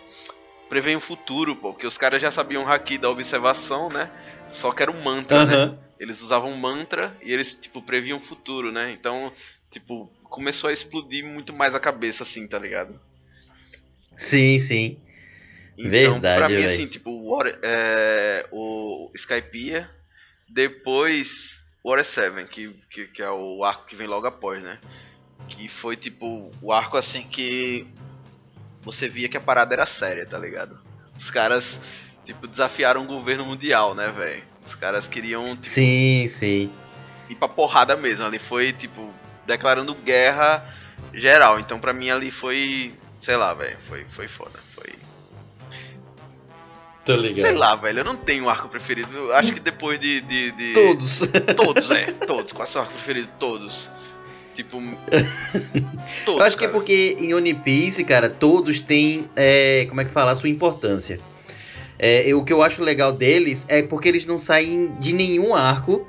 preveem 0.67 0.97
o 0.97 1.01
futuro, 1.01 1.55
pô, 1.55 1.71
porque 1.71 1.87
os 1.87 1.97
caras 1.97 2.21
já 2.21 2.29
sabiam 2.31 2.63
o 2.63 2.67
haki 2.69 2.97
da 2.97 3.09
observação, 3.09 3.89
né? 3.89 4.11
Só 4.49 4.73
que 4.73 4.83
era 4.83 4.91
um 4.91 5.01
mantra, 5.01 5.39
uhum. 5.39 5.45
né? 5.45 5.77
Eles 5.97 6.21
usavam 6.21 6.55
mantra 6.57 7.15
e 7.23 7.31
eles, 7.31 7.53
tipo, 7.53 7.81
previam 7.81 8.17
o 8.17 8.21
futuro, 8.21 8.71
né? 8.71 8.91
Então, 8.91 9.31
tipo, 9.71 10.11
começou 10.35 10.69
a 10.69 10.73
explodir 10.73 11.25
muito 11.25 11.53
mais 11.53 11.73
a 11.73 11.79
cabeça, 11.79 12.23
assim, 12.23 12.45
tá 12.45 12.59
ligado? 12.59 12.99
Sim, 14.17 14.59
sim. 14.59 14.99
Então, 15.77 15.89
Verdade, 15.89 16.37
pra 16.37 16.49
mim, 16.49 16.55
véio. 16.55 16.65
assim, 16.65 16.87
tipo, 16.87 17.09
o, 17.09 17.41
é, 17.63 18.45
o 18.51 19.09
Skypiea, 19.15 19.89
depois 20.49 21.63
Water 21.83 22.03
7, 22.03 22.49
que, 22.49 22.69
que, 22.89 23.07
que, 23.07 23.21
é 23.21 23.31
o 23.31 23.63
arco 23.63 23.85
que 23.85 23.95
vem 23.95 24.07
logo 24.07 24.27
após, 24.27 24.61
né? 24.61 24.77
Que 25.47 25.69
foi, 25.69 25.95
tipo, 25.95 26.51
o 26.61 26.73
arco, 26.73 26.97
assim, 26.97 27.23
que 27.23 27.87
você 28.81 29.07
via 29.07 29.29
que 29.29 29.37
a 29.37 29.41
parada 29.41 29.73
era 29.73 29.85
séria, 29.85 30.25
tá 30.25 30.37
ligado? 30.37 30.77
Os 31.15 31.31
caras, 31.31 31.79
tipo, 32.25 32.45
desafiaram 32.45 33.03
o 33.03 33.07
governo 33.07 33.45
mundial, 33.45 33.95
né, 33.95 34.11
velho? 34.11 34.43
Os 34.65 34.75
caras 34.75 35.07
queriam, 35.07 35.55
tipo, 35.55 35.67
Sim, 35.67 36.27
sim. 36.27 36.73
Ir 37.29 37.35
pra 37.35 37.47
porrada 37.47 37.95
mesmo, 37.95 38.25
ali 38.25 38.37
foi, 38.37 38.73
tipo, 38.73 39.13
declarando 39.45 39.93
guerra 39.95 40.65
geral. 41.13 41.59
Então 41.59 41.79
pra 41.79 41.93
mim 41.93 42.09
ali 42.09 42.31
foi, 42.31 42.93
sei 43.19 43.35
lá, 43.35 43.53
velho, 43.53 43.77
foi, 43.87 44.05
foi 44.09 44.27
foda, 44.27 44.59
foi... 44.73 44.93
Tô 47.05 47.15
ligado. 47.15 47.45
Sei 47.45 47.55
lá, 47.55 47.75
velho, 47.75 47.99
eu 47.99 48.03
não 48.03 48.15
tenho 48.15 48.49
arco 48.49 48.67
preferido. 48.67 49.15
Eu 49.15 49.33
acho 49.35 49.53
que 49.53 49.59
depois 49.59 49.99
de, 49.99 50.21
de, 50.21 50.51
de... 50.51 50.73
Todos. 50.73 51.21
Todos, 51.55 51.91
é, 51.91 52.11
todos. 52.25 52.51
Qual 52.51 52.65
é 52.65 52.67
o 52.67 52.71
seu 52.71 52.81
arco 52.81 52.93
preferido? 52.93 53.29
Todos. 53.37 53.91
Tipo. 54.55 54.81
todos, 56.25 56.39
eu 56.39 56.43
acho 56.43 56.57
que 56.57 56.65
é 56.65 56.67
porque 56.67 57.15
em 57.19 57.33
One 57.33 57.53
Piece, 57.53 58.03
cara, 58.03 58.27
todos 58.27 58.81
têm. 58.81 59.29
É, 59.35 59.85
como 59.87 60.01
é 60.01 60.05
que 60.05 60.11
fala? 60.11 60.31
A 60.31 60.35
sua 60.35 60.49
importância. 60.49 61.19
É, 61.99 62.33
o 62.33 62.43
que 62.43 62.51
eu 62.51 62.63
acho 62.63 62.81
legal 62.81 63.13
deles 63.13 63.65
é 63.69 63.81
porque 63.83 64.09
eles 64.09 64.25
não 64.25 64.39
saem 64.39 64.95
de 64.97 65.13
nenhum 65.13 65.53
arco 65.53 66.07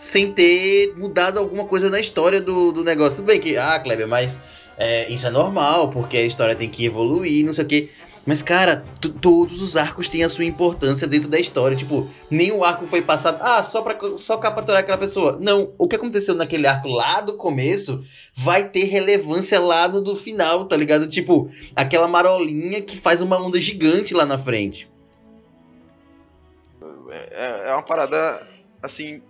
sem 0.00 0.32
ter 0.32 0.94
mudado 0.96 1.38
alguma 1.38 1.66
coisa 1.66 1.90
na 1.90 2.00
história 2.00 2.40
do, 2.40 2.72
do 2.72 2.82
negócio. 2.82 3.16
Tudo 3.16 3.26
bem 3.26 3.38
que, 3.38 3.58
ah, 3.58 3.78
Kleber, 3.78 4.08
mas 4.08 4.40
é, 4.78 5.06
isso 5.12 5.26
é 5.26 5.30
normal, 5.30 5.90
porque 5.90 6.16
a 6.16 6.24
história 6.24 6.56
tem 6.56 6.70
que 6.70 6.86
evoluir, 6.86 7.44
não 7.44 7.52
sei 7.52 7.64
o 7.66 7.68
quê. 7.68 7.90
Mas, 8.24 8.42
cara, 8.42 8.82
todos 9.20 9.60
os 9.60 9.76
arcos 9.76 10.08
têm 10.08 10.24
a 10.24 10.30
sua 10.30 10.46
importância 10.46 11.06
dentro 11.06 11.28
da 11.28 11.38
história. 11.38 11.76
Tipo, 11.76 12.08
nenhum 12.30 12.64
arco 12.64 12.86
foi 12.86 13.02
passado, 13.02 13.42
ah, 13.42 13.62
só 13.62 13.82
pra 13.82 13.94
só 14.16 14.38
capturar 14.38 14.80
aquela 14.80 14.96
pessoa. 14.96 15.36
Não, 15.38 15.74
o 15.76 15.86
que 15.86 15.96
aconteceu 15.96 16.34
naquele 16.34 16.66
arco 16.66 16.88
lá 16.88 17.20
do 17.20 17.36
começo 17.36 18.02
vai 18.34 18.70
ter 18.70 18.84
relevância 18.84 19.60
lá 19.60 19.86
no 19.86 20.00
do 20.00 20.16
final, 20.16 20.64
tá 20.64 20.78
ligado? 20.78 21.06
Tipo, 21.08 21.50
aquela 21.76 22.08
marolinha 22.08 22.80
que 22.80 22.96
faz 22.96 23.20
uma 23.20 23.38
onda 23.38 23.60
gigante 23.60 24.14
lá 24.14 24.24
na 24.24 24.38
frente. 24.38 24.90
É, 27.10 27.68
é 27.68 27.72
uma 27.74 27.82
parada, 27.82 28.40
assim, 28.82 29.20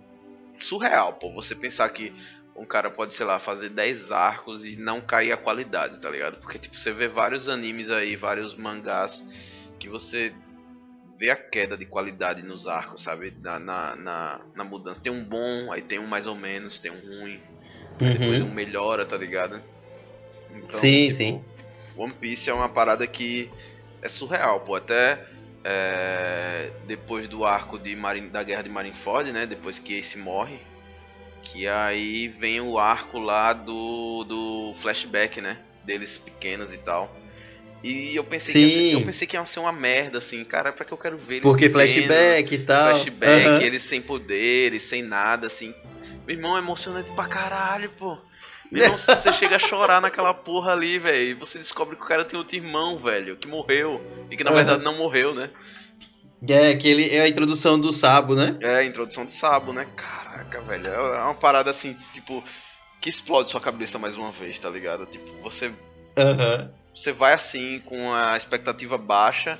surreal, 0.63 1.13
pô. 1.13 1.31
Você 1.33 1.55
pensar 1.55 1.89
que 1.89 2.13
um 2.55 2.65
cara 2.65 2.89
pode, 2.89 3.13
sei 3.13 3.25
lá, 3.25 3.39
fazer 3.39 3.69
10 3.69 4.11
arcos 4.11 4.65
e 4.65 4.75
não 4.75 5.01
cair 5.01 5.31
a 5.31 5.37
qualidade, 5.37 5.99
tá 5.99 6.09
ligado? 6.09 6.37
Porque, 6.37 6.59
tipo, 6.59 6.77
você 6.77 6.91
vê 6.91 7.07
vários 7.07 7.49
animes 7.49 7.89
aí, 7.89 8.15
vários 8.15 8.55
mangás, 8.55 9.23
que 9.79 9.89
você 9.89 10.33
vê 11.17 11.29
a 11.29 11.35
queda 11.35 11.77
de 11.77 11.85
qualidade 11.85 12.43
nos 12.43 12.67
arcos, 12.67 13.03
sabe? 13.03 13.33
Na, 13.41 13.59
na, 13.59 13.95
na, 13.95 14.41
na 14.55 14.63
mudança. 14.63 15.01
Tem 15.01 15.11
um 15.11 15.23
bom, 15.23 15.71
aí 15.71 15.81
tem 15.81 15.99
um 15.99 16.07
mais 16.07 16.27
ou 16.27 16.35
menos, 16.35 16.79
tem 16.79 16.91
um 16.91 16.99
ruim, 16.99 17.39
uhum. 17.99 18.13
depois 18.13 18.41
um 18.41 18.51
melhora, 18.51 19.05
tá 19.05 19.17
ligado? 19.17 19.61
Então, 20.49 20.79
sim, 20.79 21.05
tipo, 21.05 21.15
sim. 21.15 21.43
One 21.95 22.13
Piece 22.13 22.49
é 22.49 22.53
uma 22.53 22.69
parada 22.69 23.05
que 23.07 23.49
é 24.01 24.09
surreal, 24.09 24.61
pô. 24.61 24.75
Até 24.75 25.25
é, 25.63 26.71
depois 26.87 27.27
do 27.27 27.45
arco 27.45 27.77
de 27.77 27.95
Marin, 27.95 28.29
da 28.29 28.43
guerra 28.43 28.63
de 28.63 28.69
Marineford, 28.69 29.31
né? 29.31 29.45
Depois 29.45 29.79
que 29.79 29.97
Ace 29.99 30.17
morre, 30.17 30.59
que 31.43 31.67
aí 31.67 32.27
vem 32.27 32.61
o 32.61 32.77
arco 32.77 33.19
lá 33.19 33.53
do, 33.53 34.23
do 34.23 34.73
flashback, 34.75 35.41
né? 35.41 35.57
Deles 35.83 36.17
pequenos 36.17 36.73
e 36.73 36.77
tal. 36.77 37.15
E 37.83 38.15
eu 38.15 38.23
pensei, 38.23 38.53
Sim. 38.53 38.59
que 38.59 38.75
ia 38.75 38.91
ser, 38.91 38.93
eu 38.93 39.05
pensei 39.05 39.27
que 39.27 39.35
ia 39.35 39.45
ser 39.45 39.59
uma 39.59 39.71
merda, 39.71 40.19
assim, 40.19 40.43
cara, 40.43 40.71
pra 40.71 40.85
que 40.85 40.91
eu 40.91 40.97
quero 40.97 41.17
ver 41.17 41.35
eles 41.35 41.43
Porque 41.43 41.67
pequenos, 41.67 41.91
flashback 41.91 42.53
e 42.53 42.57
tal. 42.59 42.95
Flashback, 42.95 43.47
uhum. 43.47 43.61
eles 43.61 43.81
sem 43.81 44.01
poderes, 44.01 44.83
sem 44.83 45.01
nada, 45.01 45.47
assim. 45.47 45.73
Meu 46.27 46.35
irmão, 46.35 46.55
é 46.55 46.59
emocionante 46.59 47.09
pra 47.11 47.25
caralho, 47.25 47.89
pô. 47.97 48.17
Meu 48.71 48.97
você 48.97 49.33
chega 49.33 49.57
a 49.57 49.59
chorar 49.59 49.99
naquela 49.99 50.33
porra 50.33 50.71
ali, 50.71 50.97
velho. 50.97 51.31
E 51.31 51.33
você 51.33 51.57
descobre 51.57 51.97
que 51.97 52.03
o 52.03 52.07
cara 52.07 52.23
tem 52.23 52.39
outro 52.39 52.55
irmão, 52.55 52.97
velho, 52.97 53.35
que 53.35 53.47
morreu. 53.47 54.01
E 54.29 54.37
que 54.37 54.43
na 54.43 54.51
uhum. 54.51 54.55
verdade 54.55 54.83
não 54.83 54.97
morreu, 54.97 55.35
né? 55.35 55.49
É, 56.47 56.73
que 56.75 56.87
ele 56.87 57.13
é 57.13 57.21
a 57.21 57.27
introdução 57.27 57.77
do 57.77 57.91
Sabo, 57.91 58.33
né? 58.33 58.57
É, 58.61 58.77
a 58.77 58.85
introdução 58.85 59.25
do 59.25 59.31
Sabo, 59.31 59.73
né? 59.73 59.85
Caraca, 59.95 60.61
velho. 60.61 60.87
É 60.87 61.23
uma 61.23 61.35
parada 61.35 61.69
assim, 61.69 61.95
tipo, 62.13 62.41
que 63.01 63.09
explode 63.09 63.49
sua 63.49 63.59
cabeça 63.59 63.99
mais 63.99 64.15
uma 64.15 64.31
vez, 64.31 64.57
tá 64.57 64.69
ligado? 64.69 65.05
Tipo, 65.05 65.29
você. 65.43 65.67
Uhum. 65.67 66.69
Você 66.95 67.11
vai 67.11 67.33
assim, 67.33 67.79
com 67.81 68.13
a 68.13 68.37
expectativa 68.37 68.97
baixa, 68.97 69.59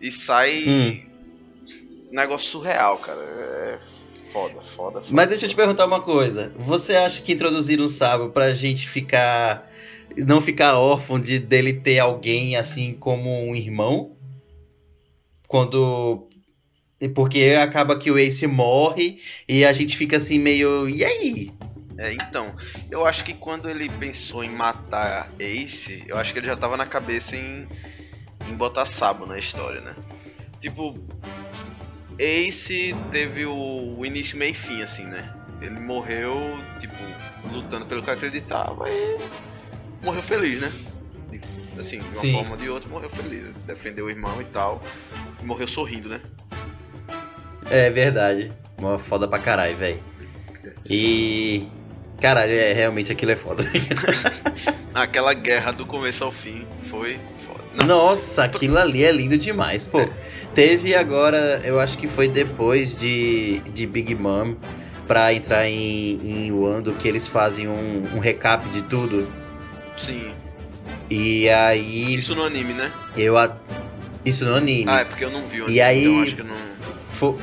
e 0.00 0.12
sai. 0.12 0.64
Hum. 0.68 2.10
negócio 2.12 2.50
surreal, 2.50 2.98
cara. 2.98 3.20
É 3.20 3.99
foda, 4.32 4.60
foda, 4.62 5.00
foda. 5.00 5.02
Mas 5.10 5.28
deixa 5.28 5.46
eu 5.46 5.50
te 5.50 5.56
perguntar 5.56 5.86
uma 5.86 6.00
coisa. 6.00 6.52
Você 6.58 6.96
acha 6.96 7.22
que 7.22 7.32
introduziram 7.32 7.84
o 7.84 7.88
Sabo 7.88 8.30
pra 8.30 8.54
gente 8.54 8.88
ficar. 8.88 9.68
Não 10.16 10.40
ficar 10.40 10.76
órfão 10.76 11.20
de 11.20 11.38
dele 11.38 11.72
ter 11.72 11.98
alguém 11.98 12.56
assim 12.56 12.94
como 12.94 13.30
um 13.48 13.54
irmão? 13.54 14.16
Quando. 15.46 16.26
Porque 17.14 17.56
acaba 17.60 17.98
que 17.98 18.10
o 18.10 18.18
Ace 18.18 18.46
morre 18.46 19.20
e 19.48 19.64
a 19.64 19.72
gente 19.72 19.96
fica 19.96 20.16
assim 20.16 20.38
meio. 20.38 20.88
E 20.88 21.04
aí? 21.04 21.50
É, 21.96 22.14
então, 22.14 22.56
eu 22.90 23.04
acho 23.04 23.22
que 23.22 23.34
quando 23.34 23.68
ele 23.68 23.88
pensou 23.90 24.42
em 24.42 24.48
matar 24.48 25.30
Ace, 25.38 26.02
eu 26.06 26.16
acho 26.16 26.32
que 26.32 26.38
ele 26.38 26.46
já 26.46 26.56
tava 26.56 26.74
na 26.74 26.86
cabeça 26.86 27.36
em, 27.36 27.68
em 28.48 28.54
botar 28.54 28.86
Sabo 28.86 29.26
na 29.26 29.38
história, 29.38 29.82
né? 29.82 29.94
Tipo, 30.60 30.94
Ace 32.20 32.94
teve 33.10 33.46
o, 33.46 34.04
início, 34.04 34.36
meio 34.36 34.50
e 34.50 34.54
fim, 34.54 34.82
assim, 34.82 35.04
né? 35.04 35.32
Ele 35.62 35.80
morreu, 35.80 36.36
tipo, 36.78 36.94
lutando 37.50 37.86
pelo 37.86 38.02
que 38.02 38.10
acreditava 38.10 38.90
e 38.90 39.18
morreu 40.04 40.22
feliz, 40.22 40.60
né? 40.60 40.70
Assim, 41.78 41.98
de 41.98 42.04
uma 42.04 42.12
Sim. 42.12 42.32
forma 42.34 42.50
ou 42.50 42.56
de 42.58 42.68
outra, 42.68 42.90
morreu 42.90 43.08
feliz. 43.08 43.54
Defendeu 43.66 44.04
o 44.04 44.10
irmão 44.10 44.40
e 44.42 44.44
tal. 44.44 44.82
E 45.42 45.46
morreu 45.46 45.66
sorrindo, 45.66 46.10
né? 46.10 46.20
É 47.70 47.88
verdade. 47.88 48.52
Uma 48.76 48.98
foda 48.98 49.26
pra 49.26 49.38
caralho, 49.38 49.76
velho. 49.76 50.02
E. 50.84 51.66
Caralho, 52.20 52.52
é, 52.52 52.74
realmente 52.74 53.10
aquilo 53.10 53.30
é 53.30 53.36
foda. 53.36 53.64
Aquela 54.92 55.32
guerra 55.32 55.72
do 55.72 55.86
começo 55.86 56.22
ao 56.22 56.30
fim 56.30 56.66
foi 56.90 57.18
Nossa, 57.86 58.44
aquilo 58.44 58.78
ali 58.78 59.04
é 59.04 59.12
lindo 59.12 59.38
demais, 59.38 59.86
pô. 59.86 60.08
Teve 60.54 60.94
agora, 60.94 61.60
eu 61.64 61.78
acho 61.78 61.96
que 61.96 62.06
foi 62.06 62.26
depois 62.28 62.96
de, 62.96 63.60
de 63.72 63.86
Big 63.86 64.14
Mom 64.14 64.54
pra 65.06 65.32
entrar 65.32 65.68
em, 65.68 66.14
em 66.46 66.52
Wando 66.52 66.92
que 66.94 67.06
eles 67.06 67.26
fazem 67.26 67.68
um, 67.68 68.02
um 68.14 68.18
recap 68.18 68.68
de 68.70 68.82
tudo. 68.82 69.28
sim. 69.96 70.30
E 71.08 71.48
aí 71.48 72.14
Isso 72.16 72.34
no 72.36 72.44
anime, 72.44 72.72
né? 72.72 72.88
eu. 73.16 73.36
a- 73.36 73.56
Isso 74.24 74.44
no 74.44 74.54
anime. 74.54 74.84
Ah, 74.88 75.00
é 75.00 75.04
porque 75.04 75.24
eu 75.24 75.30
não 75.30 75.46
vi 75.48 75.60
o 75.62 75.68
E 75.68 75.80
anime, 75.80 75.82
aí- 75.82 76.04
então 76.12 76.22
acho 76.22 76.34
que 76.36 76.40
eu 76.42 76.44
não. 76.44 76.54
Fo- 77.12 77.38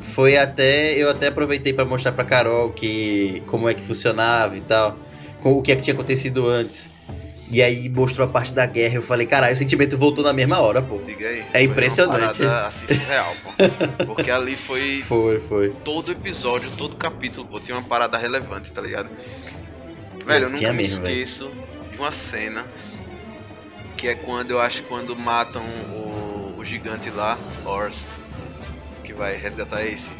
Foi 0.00 0.36
até. 0.36 0.92
Eu 0.94 1.10
até 1.10 1.26
aproveitei 1.28 1.72
pra 1.72 1.84
mostrar 1.84 2.12
pra 2.12 2.24
Carol 2.24 2.70
que 2.70 3.42
como 3.46 3.68
é 3.68 3.74
que 3.74 3.82
funcionava 3.82 4.56
e 4.56 4.60
tal. 4.60 4.96
Com 5.42 5.52
o 5.54 5.62
que 5.62 5.72
é 5.72 5.76
que 5.76 5.82
tinha 5.82 5.94
acontecido 5.94 6.48
antes. 6.48 6.88
E 7.50 7.62
aí 7.62 7.88
mostrou 7.88 8.26
a 8.26 8.30
parte 8.30 8.52
da 8.52 8.66
guerra. 8.66 8.96
Eu 8.96 9.02
falei, 9.02 9.26
caralho, 9.26 9.54
o 9.54 9.56
sentimento 9.56 9.96
voltou 9.96 10.22
na 10.22 10.32
mesma 10.32 10.58
hora, 10.60 10.82
pô. 10.82 10.98
Diga 10.98 11.26
aí. 11.26 11.44
É 11.52 11.62
impressionante. 11.62 12.42
Uma 12.42 12.66
assim, 12.66 12.86
surreal, 12.86 13.34
pô. 13.42 14.04
Porque 14.06 14.30
ali 14.30 14.56
foi 14.56 15.02
Foi, 15.08 15.40
foi. 15.40 15.70
todo 15.84 16.12
episódio, 16.12 16.70
todo 16.76 16.96
capítulo, 16.96 17.46
pô, 17.46 17.58
tinha 17.58 17.76
uma 17.76 17.86
parada 17.88 18.18
relevante, 18.18 18.70
tá 18.72 18.82
ligado? 18.82 19.08
Velho, 20.26 20.44
eu 20.46 20.50
nunca 20.50 20.72
me 20.72 20.82
mesmo, 20.82 21.02
velho. 21.02 21.14
esqueço 21.14 21.50
de 21.90 21.96
uma 21.96 22.12
cena 22.12 22.66
que 23.96 24.06
é 24.08 24.14
quando 24.14 24.50
eu 24.50 24.60
acho 24.60 24.82
quando 24.84 25.16
matam 25.16 25.62
o, 25.64 26.54
o 26.58 26.64
gigante 26.64 27.10
lá, 27.10 27.38
Ors, 27.64 28.08
que 29.02 29.12
vai 29.12 29.36
resgatar 29.36 29.82
esse. 29.84 30.10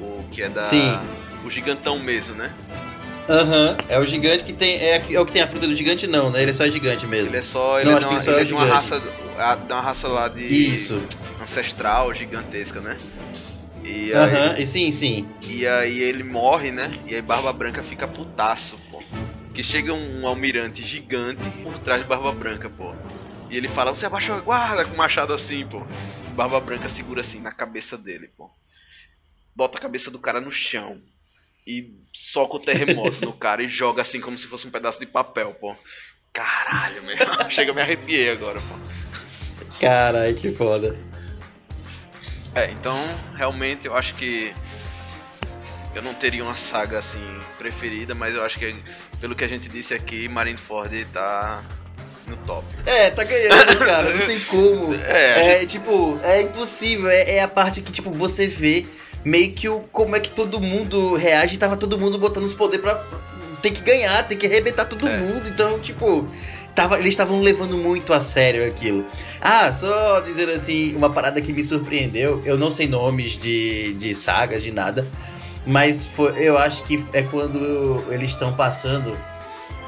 O, 0.00 0.20
o 0.20 0.28
que 0.30 0.42
é 0.42 0.48
da. 0.48 0.64
Sim. 0.64 0.98
O 1.44 1.48
gigantão 1.48 1.98
mesmo, 1.98 2.34
né? 2.34 2.52
Aham, 3.28 3.76
é 3.88 3.98
o 3.98 4.06
gigante 4.06 4.44
que 4.44 4.52
tem. 4.52 4.76
É, 4.76 5.04
é 5.12 5.20
o 5.20 5.26
que 5.26 5.32
tem 5.32 5.42
a 5.42 5.46
fruta 5.46 5.66
do 5.66 5.76
gigante, 5.76 6.06
não, 6.06 6.30
né? 6.30 6.42
Ele 6.42 6.50
é 6.50 6.54
só 6.54 6.68
gigante 6.68 7.06
mesmo. 7.06 7.28
Ele 7.30 7.38
é 7.38 7.42
só. 7.42 7.78
Ele 7.78 7.90
Não, 7.90 7.96
é, 7.96 8.00
de 8.00 8.06
uma, 8.06 8.22
ele 8.22 8.30
é 8.30 8.40
é 8.40 8.44
de 8.44 8.52
uma 8.52 8.64
raça. 8.64 9.00
De 9.00 9.72
uma 9.72 9.80
raça 9.80 10.08
lá 10.08 10.28
de. 10.28 10.42
Isso. 10.44 11.00
ancestral, 11.40 12.12
gigantesca, 12.12 12.80
né? 12.80 12.98
E 13.84 14.12
aí, 14.12 14.14
Aham, 14.14 14.58
e 14.58 14.66
sim, 14.66 14.92
sim. 14.92 15.26
e 15.42 15.66
aí 15.66 16.00
ele 16.00 16.22
morre, 16.22 16.70
né? 16.70 16.90
E 17.06 17.14
aí 17.14 17.22
Barba 17.22 17.52
Branca 17.52 17.82
fica 17.82 18.06
putaço, 18.06 18.78
pô. 18.90 19.02
Que 19.54 19.62
chega 19.62 19.92
um 19.92 20.26
almirante 20.26 20.82
gigante 20.82 21.48
por 21.62 21.78
trás 21.78 22.02
de 22.02 22.08
Barba 22.08 22.30
Branca, 22.32 22.68
pô. 22.68 22.94
E 23.48 23.56
ele 23.56 23.66
fala, 23.68 23.92
você 23.92 24.06
abaixou 24.06 24.36
a 24.36 24.40
guarda 24.40 24.84
com 24.84 24.94
o 24.94 24.96
machado 24.98 25.32
assim, 25.32 25.66
pô. 25.66 25.82
Barba 26.34 26.60
Branca 26.60 26.88
segura 26.88 27.20
assim 27.20 27.40
na 27.40 27.50
cabeça 27.50 27.98
dele, 27.98 28.30
pô. 28.36 28.48
Bota 29.56 29.78
a 29.78 29.80
cabeça 29.80 30.10
do 30.10 30.18
cara 30.18 30.40
no 30.40 30.50
chão. 30.50 31.00
E 31.70 31.94
soca 32.12 32.56
o 32.56 32.58
terremoto 32.58 33.24
no 33.24 33.32
cara 33.32 33.62
e 33.62 33.68
joga 33.68 34.02
assim 34.02 34.20
como 34.20 34.36
se 34.36 34.48
fosse 34.48 34.66
um 34.66 34.70
pedaço 34.72 34.98
de 34.98 35.06
papel, 35.06 35.54
pô. 35.54 35.76
Caralho, 36.32 37.00
meu. 37.04 37.16
Chega, 37.48 37.70
eu 37.70 37.74
me 37.74 37.80
arrepiei 37.80 38.30
agora, 38.30 38.60
pô. 38.60 38.74
Caralho, 39.80 40.34
que 40.34 40.50
foda. 40.50 40.98
É, 42.56 42.72
então 42.72 42.96
realmente 43.36 43.86
eu 43.86 43.94
acho 43.94 44.16
que 44.16 44.52
eu 45.94 46.02
não 46.02 46.12
teria 46.12 46.42
uma 46.42 46.56
saga 46.56 46.98
assim 46.98 47.40
preferida, 47.56 48.12
mas 48.16 48.34
eu 48.34 48.42
acho 48.44 48.58
que 48.58 48.74
pelo 49.20 49.36
que 49.36 49.44
a 49.44 49.48
gente 49.48 49.68
disse 49.68 49.94
aqui, 49.94 50.28
Marineford 50.28 51.04
tá 51.12 51.62
no 52.26 52.36
top. 52.38 52.66
É, 52.84 53.10
tá 53.10 53.22
ganhando, 53.22 53.78
cara, 53.78 54.10
não 54.10 54.26
tem 54.26 54.40
como. 54.40 54.94
É, 55.06 55.62
É, 55.62 55.66
tipo, 55.66 56.18
é 56.24 56.42
impossível. 56.42 57.08
É, 57.08 57.36
é 57.36 57.42
a 57.42 57.48
parte 57.48 57.80
que, 57.80 57.92
tipo, 57.92 58.10
você 58.10 58.48
vê 58.48 58.86
meio 59.24 59.52
que 59.52 59.68
o, 59.68 59.80
como 59.92 60.16
é 60.16 60.20
que 60.20 60.30
todo 60.30 60.60
mundo 60.60 61.14
reage. 61.14 61.58
Tava 61.58 61.76
todo 61.76 61.98
mundo 61.98 62.18
botando 62.18 62.44
os 62.44 62.54
poderes 62.54 62.80
pra. 62.84 63.04
Tem 63.62 63.72
que 63.72 63.82
ganhar, 63.82 64.26
tem 64.26 64.38
que 64.38 64.46
arrebentar 64.46 64.84
todo 64.86 65.06
É. 65.08 65.16
mundo. 65.18 65.48
Então, 65.48 65.78
tipo. 65.78 66.26
Tava, 66.74 66.94
eles 66.96 67.08
estavam 67.08 67.40
levando 67.40 67.76
muito 67.76 68.12
a 68.12 68.20
sério 68.20 68.64
aquilo. 68.66 69.04
Ah, 69.40 69.72
só 69.72 70.20
dizer 70.20 70.48
assim, 70.48 70.94
uma 70.94 71.10
parada 71.10 71.40
que 71.40 71.52
me 71.52 71.64
surpreendeu. 71.64 72.40
Eu 72.44 72.56
não 72.56 72.70
sei 72.70 72.86
nomes 72.86 73.32
de, 73.36 73.92
de 73.94 74.14
sagas, 74.14 74.62
de 74.62 74.70
nada. 74.70 75.06
Mas 75.66 76.06
foi, 76.06 76.32
eu 76.38 76.56
acho 76.56 76.84
que 76.84 77.02
é 77.12 77.22
quando 77.22 78.04
eles 78.08 78.30
estão 78.30 78.52
passando 78.54 79.16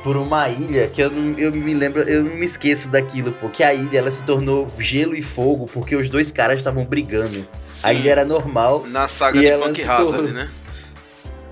por 0.02 0.16
uma 0.16 0.48
ilha 0.48 0.88
que 0.88 1.00
eu, 1.02 1.10
não, 1.10 1.38
eu 1.38 1.52
me 1.52 1.72
lembro, 1.74 2.02
eu 2.02 2.24
não 2.24 2.34
me 2.34 2.44
esqueço 2.44 2.88
daquilo, 2.88 3.32
porque 3.32 3.62
a 3.62 3.72
ilha 3.72 3.98
ela 3.98 4.10
se 4.10 4.24
tornou 4.24 4.70
gelo 4.78 5.14
e 5.14 5.22
fogo 5.22 5.66
porque 5.72 5.94
os 5.94 6.08
dois 6.08 6.30
caras 6.30 6.56
estavam 6.58 6.84
brigando. 6.84 7.46
sim, 7.70 7.86
A 7.86 7.92
ilha 7.92 8.10
era 8.10 8.24
normal. 8.24 8.84
na 8.86 9.06
saga 9.06 9.38
e 9.38 9.40
de 9.42 9.46
ela 9.46 9.66
Punk 9.66 9.82
Hazard, 9.82 10.04
tornou- 10.12 10.32
né? 10.32 10.50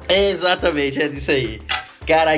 É 0.08 0.30
exatamente, 0.30 1.00
é 1.00 1.08
disso 1.08 1.30
aí. 1.30 1.60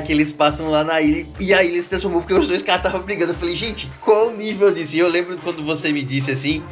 Que 0.05 0.13
eles 0.13 0.33
passam 0.33 0.69
lá 0.69 0.85
na 0.85 1.01
ilha 1.01 1.27
e 1.41 1.55
a 1.55 1.65
ilha 1.65 1.81
se 1.83 1.89
transformou 1.89 2.21
porque 2.21 2.35
os 2.35 2.47
dois 2.47 2.63
caras 2.63 2.85
estavam 2.85 3.07
brigando. 3.07 3.33
Eu 3.33 3.37
falei, 3.37 3.55
gente, 3.57 3.91
qual 4.03 4.29
o 4.29 4.37
nível 4.37 4.71
disso? 4.71 4.95
E 4.97 4.99
eu 4.99 5.09
lembro 5.09 5.39
quando 5.39 5.65
você 5.65 5.91
me 5.91 6.03
disse 6.03 6.31
assim, 6.31 6.63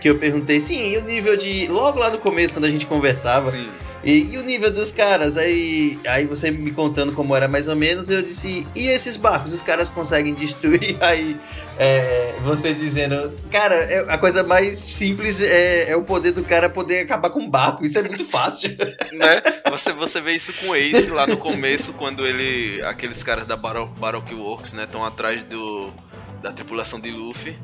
que 0.00 0.08
eu 0.08 0.16
perguntei, 0.16 0.60
sim, 0.60 0.92
e 0.92 0.96
o 0.96 1.02
nível 1.04 1.36
de. 1.36 1.66
Logo 1.66 1.98
lá 1.98 2.08
no 2.08 2.18
começo, 2.18 2.54
quando 2.54 2.66
a 2.66 2.70
gente 2.70 2.86
conversava, 2.86 3.50
Sim. 3.50 3.66
E, 4.06 4.34
e 4.34 4.38
o 4.38 4.42
nível 4.44 4.70
dos 4.70 4.92
caras? 4.92 5.36
Aí, 5.36 5.98
aí 6.06 6.24
você 6.26 6.48
me 6.48 6.70
contando 6.70 7.12
como 7.12 7.34
era 7.34 7.48
mais 7.48 7.66
ou 7.66 7.74
menos, 7.74 8.08
eu 8.08 8.22
disse, 8.22 8.64
e 8.72 8.86
esses 8.86 9.16
barcos? 9.16 9.52
Os 9.52 9.60
caras 9.60 9.90
conseguem 9.90 10.32
destruir? 10.32 10.96
Aí 11.02 11.36
é, 11.76 12.36
você 12.44 12.72
dizendo, 12.72 13.36
cara, 13.50 13.74
é- 13.74 14.06
a 14.08 14.16
coisa 14.16 14.44
mais 14.44 14.78
simples 14.78 15.40
é, 15.40 15.90
é 15.90 15.96
o 15.96 16.04
poder 16.04 16.30
do 16.30 16.44
cara 16.44 16.70
poder 16.70 17.00
acabar 17.00 17.30
com 17.30 17.40
um 17.40 17.50
barco. 17.50 17.84
Isso 17.84 17.98
é 17.98 18.02
muito 18.04 18.24
fácil. 18.30 18.70
né? 19.12 19.42
Você, 19.70 19.92
você 19.92 20.20
vê 20.20 20.32
isso 20.34 20.52
com 20.52 20.68
o 20.68 20.76
Ace 20.76 21.10
lá 21.10 21.26
no 21.26 21.36
começo, 21.38 21.92
quando 21.94 22.24
ele. 22.24 22.80
Aqueles 22.84 23.24
caras 23.24 23.44
da 23.44 23.56
Baro- 23.56 23.86
Baroque 23.98 24.34
Works, 24.36 24.72
né? 24.72 24.84
Estão 24.84 25.04
atrás 25.04 25.42
do. 25.42 25.92
Da 26.40 26.52
tripulação 26.52 27.00
de 27.00 27.10
Luffy. 27.10 27.56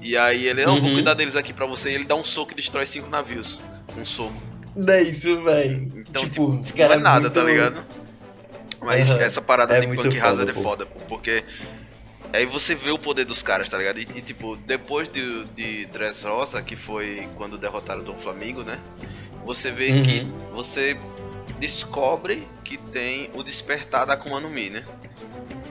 E 0.00 0.16
aí 0.16 0.46
ele, 0.46 0.64
não, 0.64 0.76
vou 0.80 0.90
Uhum. 0.90 0.94
cuidar 0.94 1.14
deles 1.14 1.34
aqui 1.34 1.52
pra 1.52 1.66
você. 1.66 1.90
E 1.90 1.94
ele 1.94 2.04
dá 2.04 2.14
um 2.14 2.22
soco 2.22 2.52
e 2.52 2.54
destrói 2.54 2.86
cinco 2.86 3.10
navios. 3.10 3.60
Um 4.00 4.06
soco. 4.06 4.40
Não 4.78 4.94
é 4.94 5.02
isso, 5.02 5.42
velho. 5.42 6.04
Então, 6.08 6.28
tipo, 6.30 6.48
os 6.50 6.70
não 6.70 6.76
caras 6.76 6.96
é 6.98 7.00
nada, 7.00 7.20
muito- 7.22 7.34
tá 7.34 7.42
ligado? 7.42 7.84
Mas 8.80 9.10
Aham. 9.10 9.20
essa 9.20 9.42
parada 9.42 9.76
É 9.76 9.80
de 9.80 9.86
Punk 9.88 10.02
foda, 10.04 10.22
Hazard 10.28 10.50
é 10.50 10.54
pô. 10.54 10.62
foda, 10.62 10.86
pô, 10.86 11.00
porque 11.08 11.42
aí 12.32 12.46
você 12.46 12.76
vê 12.76 12.90
o 12.92 12.98
poder 12.98 13.24
dos 13.24 13.42
caras, 13.42 13.68
tá 13.68 13.76
ligado? 13.76 13.98
E, 13.98 14.02
e, 14.02 14.22
tipo, 14.22 14.54
depois 14.56 15.08
de, 15.08 15.44
de 15.46 15.86
Dressrosa, 15.86 16.62
que 16.62 16.76
foi 16.76 17.28
quando 17.36 17.58
derrotaram 17.58 18.02
o 18.02 18.04
Dom 18.04 18.16
Flamingo, 18.16 18.62
né? 18.62 18.78
Você 19.44 19.72
vê 19.72 19.90
Uhum. 19.90 20.02
que 20.04 20.22
você 20.54 20.96
descobre 21.58 22.46
que 22.64 22.76
tem 22.76 23.30
o 23.34 23.42
despertar 23.42 24.06
da 24.06 24.12
Akuma 24.14 24.40
no 24.40 24.48
Mi, 24.48 24.70
né? 24.70 24.84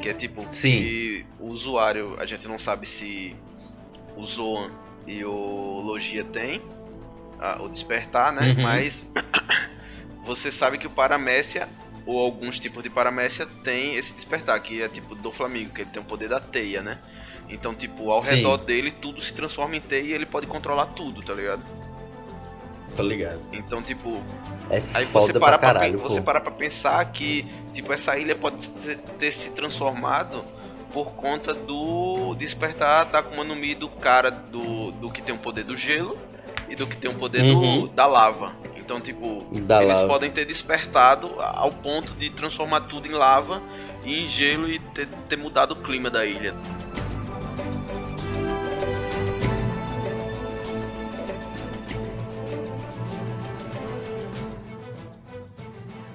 Que 0.02 0.10
é 0.10 0.14
tipo, 0.14 0.46
Sim. 0.52 0.72
que 0.72 1.26
o 1.40 1.48
usuário, 1.48 2.16
a 2.20 2.26
gente 2.26 2.46
não 2.48 2.60
sabe 2.60 2.86
se 2.86 3.34
o 4.18 4.26
Zoan 4.26 4.70
e 5.08 5.24
o 5.24 5.80
Logia 5.82 6.24
tem 6.26 6.62
ah, 7.40 7.58
o 7.62 7.70
despertar, 7.70 8.32
né? 8.34 8.54
Uhum. 8.58 8.64
Mas 8.64 9.10
você 10.24 10.52
sabe 10.52 10.78
que 10.78 10.88
o 10.88 10.90
Paramécia 10.90 11.68
ou 12.06 12.20
alguns 12.20 12.60
tipos 12.60 12.82
de 12.84 12.90
Paramécia 12.90 13.46
tem 13.64 13.96
esse 13.96 14.14
despertar, 14.14 14.60
que 14.62 14.82
é 14.82 14.88
tipo 14.88 15.14
do 15.16 15.32
Flamengo, 15.32 15.72
que 15.72 15.82
ele 15.82 15.90
tem 15.90 16.02
o 16.02 16.06
poder 16.06 16.30
da 16.30 16.40
teia, 16.40 16.82
né? 16.82 17.00
Então, 17.50 17.74
tipo, 17.74 18.12
ao 18.12 18.24
Sim. 18.24 18.36
redor 18.36 18.58
dele 18.58 18.92
tudo 18.92 19.22
se 19.22 19.34
transforma 19.34 19.76
em 19.76 19.82
teia 19.82 20.04
e 20.04 20.14
ele 20.14 20.26
pode 20.26 20.48
controlar 20.48 20.88
tudo, 20.88 21.22
tá 21.22 21.34
ligado? 21.34 21.64
Tô 22.96 23.04
ligado. 23.04 23.42
Então, 23.54 23.82
tipo, 23.82 24.22
É 24.70 24.82
aí 24.94 25.06
você 25.06 25.34
para 25.34 25.40
pra 25.40 25.58
pra, 25.60 25.60
caralho, 25.60 26.00
pen- 26.00 26.02
você 26.10 26.22
para 26.22 26.42
pra 26.42 26.52
pensar 26.52 27.04
que, 27.12 27.46
tipo, 27.74 27.92
essa 27.94 28.18
ilha 28.18 28.36
pode 28.36 28.68
ter 29.20 29.32
se 29.32 29.52
transformado 29.52 30.44
por 30.92 31.12
conta 31.12 31.54
do 31.54 32.34
despertar 32.36 33.06
da 33.06 33.20
Akuma 33.20 33.44
no 33.44 33.56
Mi 33.56 33.76
do 33.76 33.90
cara 33.90 34.32
do, 34.32 34.92
do 34.94 35.12
que 35.12 35.22
tem 35.22 35.36
o 35.36 35.38
poder 35.38 35.64
do 35.64 35.76
gelo 35.76 36.18
e 36.70 36.76
do 36.76 36.88
que 36.88 36.98
tem 36.98 37.10
o 37.10 37.14
poder 37.14 37.44
uhum. 37.44 37.82
do, 37.82 37.88
da 37.90 38.06
lava. 38.06 38.54
Então, 38.76 39.02
tipo, 39.02 39.46
da 39.52 39.84
eles 39.84 39.98
lava. 39.98 40.08
podem 40.08 40.32
ter 40.32 40.46
despertado 40.46 41.30
ao 41.40 41.72
ponto 41.72 42.14
de 42.16 42.30
transformar 42.30 42.82
tudo 42.82 43.08
em 43.08 43.12
lava 43.12 43.62
e 44.06 44.24
em 44.24 44.28
gelo 44.28 44.70
e 44.70 44.80
ter, 44.80 45.08
ter 45.28 45.36
mudado 45.36 45.72
o 45.72 45.76
clima 45.76 46.10
da 46.10 46.26
ilha. 46.26 46.56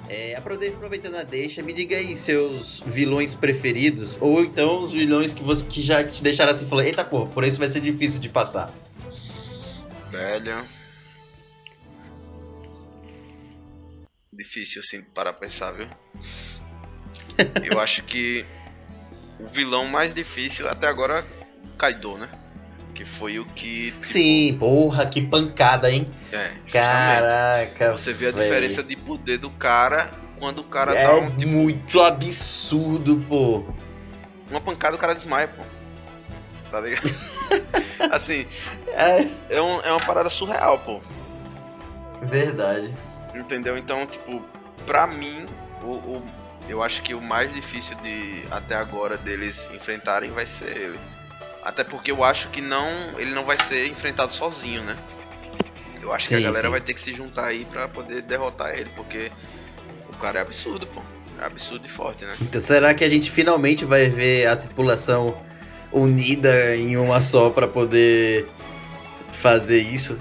É, 0.08 0.36
aproveitando 0.36 1.16
a 1.16 1.22
deixa, 1.22 1.62
me 1.62 1.72
diga 1.72 1.96
aí 1.96 2.16
seus 2.16 2.82
vilões 2.86 3.34
preferidos, 3.34 4.18
ou 4.20 4.42
então 4.42 4.80
os 4.80 4.92
vilões 4.92 5.32
que, 5.32 5.42
você, 5.42 5.64
que 5.64 5.80
já 5.80 6.04
te 6.04 6.22
deixaram 6.22 6.52
assim, 6.52 6.66
falou, 6.66 6.84
eita 6.84 7.02
porra, 7.02 7.26
por 7.26 7.44
isso 7.44 7.58
vai 7.58 7.68
ser 7.68 7.80
difícil 7.80 8.20
de 8.20 8.28
passar. 8.28 8.72
Velho. 10.12 10.62
Difícil 14.30 14.82
assim 14.82 15.02
para 15.02 15.32
pensar, 15.32 15.72
viu? 15.72 15.88
Eu 17.64 17.80
acho 17.80 18.02
que 18.02 18.44
o 19.40 19.46
vilão 19.48 19.86
mais 19.86 20.12
difícil 20.12 20.68
até 20.68 20.86
agora 20.86 21.20
é 21.20 21.76
Kaido, 21.78 22.18
né? 22.18 22.28
Que 22.94 23.06
foi 23.06 23.38
o 23.38 23.46
que. 23.46 23.90
Tipo... 23.92 24.04
Sim, 24.04 24.56
porra, 24.58 25.06
que 25.06 25.22
pancada, 25.22 25.90
hein? 25.90 26.10
É, 26.30 26.52
justamente. 26.66 26.72
Caraca. 26.72 27.92
Você 27.92 28.12
vê 28.12 28.28
a 28.28 28.30
véio. 28.32 28.44
diferença 28.44 28.82
de 28.82 28.94
poder 28.94 29.38
do 29.38 29.50
cara 29.50 30.12
quando 30.38 30.58
o 30.58 30.64
cara 30.64 30.94
é 30.94 31.06
tá 31.06 31.14
um, 31.14 31.34
tipo... 31.34 31.50
muito 31.50 32.02
absurdo, 32.02 33.16
pô. 33.26 33.64
Uma 34.50 34.60
pancada 34.60 34.94
o 34.94 34.98
cara 34.98 35.14
desmaia, 35.14 35.48
pô. 35.48 35.62
Tá 36.70 36.80
ligado? 36.80 37.08
assim, 38.16 38.46
é. 38.88 39.56
É, 39.56 39.62
um, 39.62 39.80
é 39.80 39.90
uma 39.90 40.00
parada 40.00 40.28
surreal, 40.28 40.78
pô. 40.78 41.00
Verdade. 42.20 42.94
Entendeu? 43.34 43.78
Então, 43.78 44.06
tipo, 44.06 44.44
pra 44.84 45.06
mim, 45.06 45.46
o, 45.82 45.92
o, 45.92 46.22
eu 46.68 46.82
acho 46.82 47.02
que 47.02 47.14
o 47.14 47.20
mais 47.20 47.52
difícil 47.52 47.96
de 47.96 48.44
até 48.50 48.74
agora 48.74 49.16
deles 49.16 49.68
enfrentarem 49.74 50.30
vai 50.30 50.46
ser 50.46 50.76
ele. 50.76 51.00
Até 51.64 51.82
porque 51.82 52.10
eu 52.10 52.22
acho 52.22 52.48
que 52.50 52.60
não, 52.60 53.18
ele 53.18 53.32
não 53.32 53.44
vai 53.44 53.56
ser 53.68 53.86
enfrentado 53.86 54.32
sozinho, 54.32 54.82
né? 54.82 54.96
Eu 56.02 56.12
acho 56.12 56.26
sim, 56.26 56.36
que 56.36 56.42
a 56.42 56.46
galera 56.46 56.66
sim. 56.66 56.70
vai 56.70 56.80
ter 56.80 56.94
que 56.94 57.00
se 57.00 57.14
juntar 57.14 57.46
aí 57.46 57.64
para 57.64 57.88
poder 57.88 58.22
derrotar 58.22 58.76
ele, 58.76 58.90
porque 58.94 59.30
o 60.08 60.16
cara 60.18 60.40
é 60.40 60.42
absurdo, 60.42 60.86
pô. 60.86 61.00
É 61.40 61.46
absurdo 61.46 61.86
e 61.86 61.88
forte, 61.88 62.24
né? 62.24 62.36
Então 62.40 62.60
será 62.60 62.92
que 62.92 63.02
a 63.02 63.08
gente 63.08 63.30
finalmente 63.30 63.84
vai 63.84 64.08
ver 64.08 64.46
a 64.46 64.56
tripulação 64.56 65.34
unida 65.92 66.76
em 66.76 66.96
uma 66.96 67.20
só 67.20 67.50
para 67.50 67.68
poder 67.68 68.46
fazer 69.32 69.80
isso? 69.80 70.18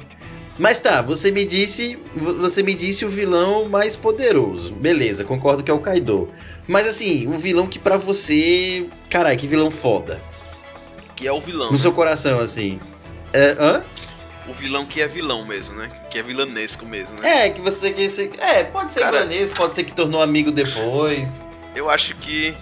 Mas 0.58 0.80
tá, 0.80 1.02
você 1.02 1.32
me 1.32 1.46
disse, 1.46 1.98
você 2.16 2.62
me 2.62 2.76
disse 2.76 3.06
o 3.06 3.10
vilão 3.10 3.68
mais 3.68 3.96
poderoso. 3.96 4.74
Beleza, 4.74 5.24
concordo 5.24 5.64
que 5.64 5.72
é 5.72 5.74
o 5.74 5.80
Kaido. 5.80 6.30
Mas 6.68 6.88
assim, 6.88 7.28
um 7.28 7.38
vilão 7.38 7.68
que 7.68 7.80
para 7.80 7.98
você, 7.98 8.88
caralho, 9.10 9.40
que 9.40 9.48
vilão 9.48 9.72
foda 9.72 10.22
que 11.22 11.28
é 11.28 11.32
o 11.32 11.40
vilão. 11.40 11.68
No 11.68 11.74
né? 11.74 11.78
seu 11.78 11.94
coração, 11.94 12.40
assim. 12.40 12.80
É, 13.32 13.56
hã? 13.60 13.84
O 14.48 14.54
vilão 14.54 14.88
que 14.88 15.00
é 15.00 15.08
vilão 15.08 15.46
mesmo, 15.46 15.76
né? 15.78 15.92
Que 16.10 16.18
é 16.18 16.24
vilanesco 16.24 16.84
mesmo, 16.84 17.16
né? 17.22 17.46
É, 17.46 17.50
que 17.52 17.62
você. 17.62 17.94
Que 17.94 18.10
você 18.10 18.32
é, 18.40 18.64
pode 18.64 18.92
ser 18.92 19.02
Cara, 19.02 19.20
vilanesco, 19.20 19.56
pode 19.56 19.76
ser 19.76 19.84
que 19.84 19.94
tornou 19.94 20.20
amigo 20.20 20.52
depois. 20.52 21.40
Eu 21.76 21.92
acho 21.92 22.16
que. 22.16 22.58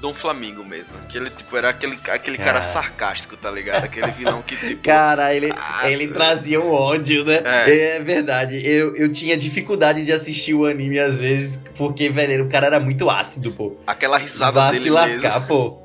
Dom 0.00 0.14
Flamingo 0.14 0.64
mesmo. 0.64 0.96
Que 1.08 1.18
ele, 1.18 1.28
tipo, 1.30 1.56
era 1.56 1.70
aquele, 1.70 1.98
aquele 2.08 2.36
cara, 2.36 2.52
cara 2.52 2.62
sarcástico, 2.62 3.36
tá 3.36 3.50
ligado? 3.50 3.84
Aquele 3.84 4.10
vilão 4.12 4.42
que, 4.42 4.54
tipo. 4.68 4.82
Cara, 4.82 5.34
ele, 5.34 5.52
ah, 5.56 5.90
ele 5.90 6.08
trazia 6.08 6.60
um 6.60 6.70
ódio, 6.70 7.24
né? 7.24 7.40
É. 7.44 7.96
é. 7.96 8.00
verdade. 8.00 8.64
Eu, 8.64 8.94
eu 8.96 9.10
tinha 9.10 9.36
dificuldade 9.36 10.04
de 10.04 10.12
assistir 10.12 10.54
o 10.54 10.66
anime 10.66 11.00
às 11.00 11.18
vezes, 11.18 11.64
porque, 11.74 12.08
velho, 12.08 12.44
o 12.44 12.48
cara 12.48 12.66
era 12.66 12.80
muito 12.80 13.10
ácido, 13.10 13.50
pô. 13.50 13.76
Aquela 13.86 14.18
risada 14.18 14.52
Vá 14.52 14.70
dele. 14.70 14.84
se 14.84 14.90
lascar, 14.90 15.40
mesmo. 15.40 15.48
pô. 15.48 15.82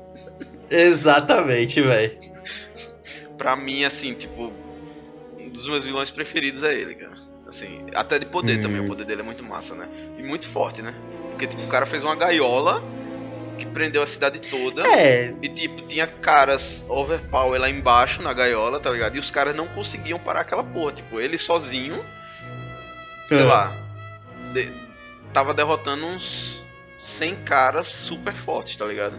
Exatamente, 0.70 1.80
velho. 1.80 2.16
Pra 3.36 3.56
mim, 3.56 3.84
assim, 3.84 4.14
tipo, 4.14 4.52
um 5.38 5.48
dos 5.48 5.68
meus 5.68 5.84
vilões 5.84 6.10
preferidos 6.10 6.62
é 6.62 6.72
ele, 6.72 6.94
cara. 6.94 7.14
Assim, 7.48 7.84
até 7.94 8.18
de 8.18 8.26
poder 8.26 8.58
hum. 8.58 8.62
também, 8.62 8.80
o 8.80 8.86
poder 8.86 9.04
dele 9.04 9.22
é 9.22 9.24
muito 9.24 9.44
massa, 9.44 9.74
né? 9.74 9.88
E 10.16 10.22
muito 10.22 10.48
forte, 10.48 10.82
né? 10.82 10.94
Porque, 11.30 11.48
tipo, 11.48 11.62
o 11.62 11.66
cara 11.66 11.84
fez 11.84 12.04
uma 12.04 12.14
gaiola 12.14 12.82
que 13.54 13.66
prendeu 13.66 14.02
a 14.02 14.06
cidade 14.06 14.38
toda. 14.40 14.86
É. 14.86 15.34
E, 15.42 15.48
tipo, 15.48 15.82
tinha 15.82 16.06
caras 16.06 16.84
overpower 16.88 17.60
lá 17.60 17.68
embaixo 17.68 18.22
na 18.22 18.32
gaiola, 18.32 18.80
tá 18.80 18.90
ligado? 18.90 19.16
E 19.16 19.18
os 19.18 19.30
caras 19.30 19.54
não 19.54 19.66
conseguiam 19.66 20.18
parar 20.18 20.40
aquela 20.40 20.62
porra. 20.62 20.92
Tipo, 20.92 21.20
ele 21.20 21.38
sozinho, 21.38 22.04
sei 23.28 23.40
é. 23.40 23.44
lá, 23.44 23.76
de, 24.52 24.72
tava 25.32 25.54
derrotando 25.54 26.06
uns 26.06 26.64
100 26.98 27.36
caras 27.44 27.88
super 27.88 28.34
fortes, 28.34 28.76
tá 28.76 28.84
ligado? 28.84 29.16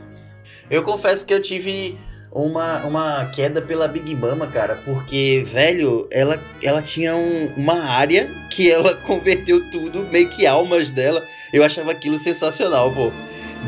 Eu 0.69 0.83
confesso 0.83 1.25
que 1.25 1.33
eu 1.33 1.41
tive 1.41 1.97
uma, 2.31 2.79
uma 2.85 3.25
queda 3.33 3.61
pela 3.61 3.87
Big 3.87 4.13
Mama, 4.13 4.47
cara, 4.47 4.81
porque, 4.83 5.41
velho, 5.45 6.07
ela, 6.11 6.37
ela 6.61 6.81
tinha 6.81 7.15
um, 7.15 7.53
uma 7.55 7.81
área 7.81 8.29
que 8.51 8.69
ela 8.69 8.93
converteu 9.07 9.71
tudo, 9.71 10.05
meio 10.11 10.29
que 10.29 10.45
almas 10.45 10.91
dela. 10.91 11.23
Eu 11.53 11.63
achava 11.63 11.91
aquilo 11.91 12.17
sensacional, 12.17 12.91
pô. 12.91 13.11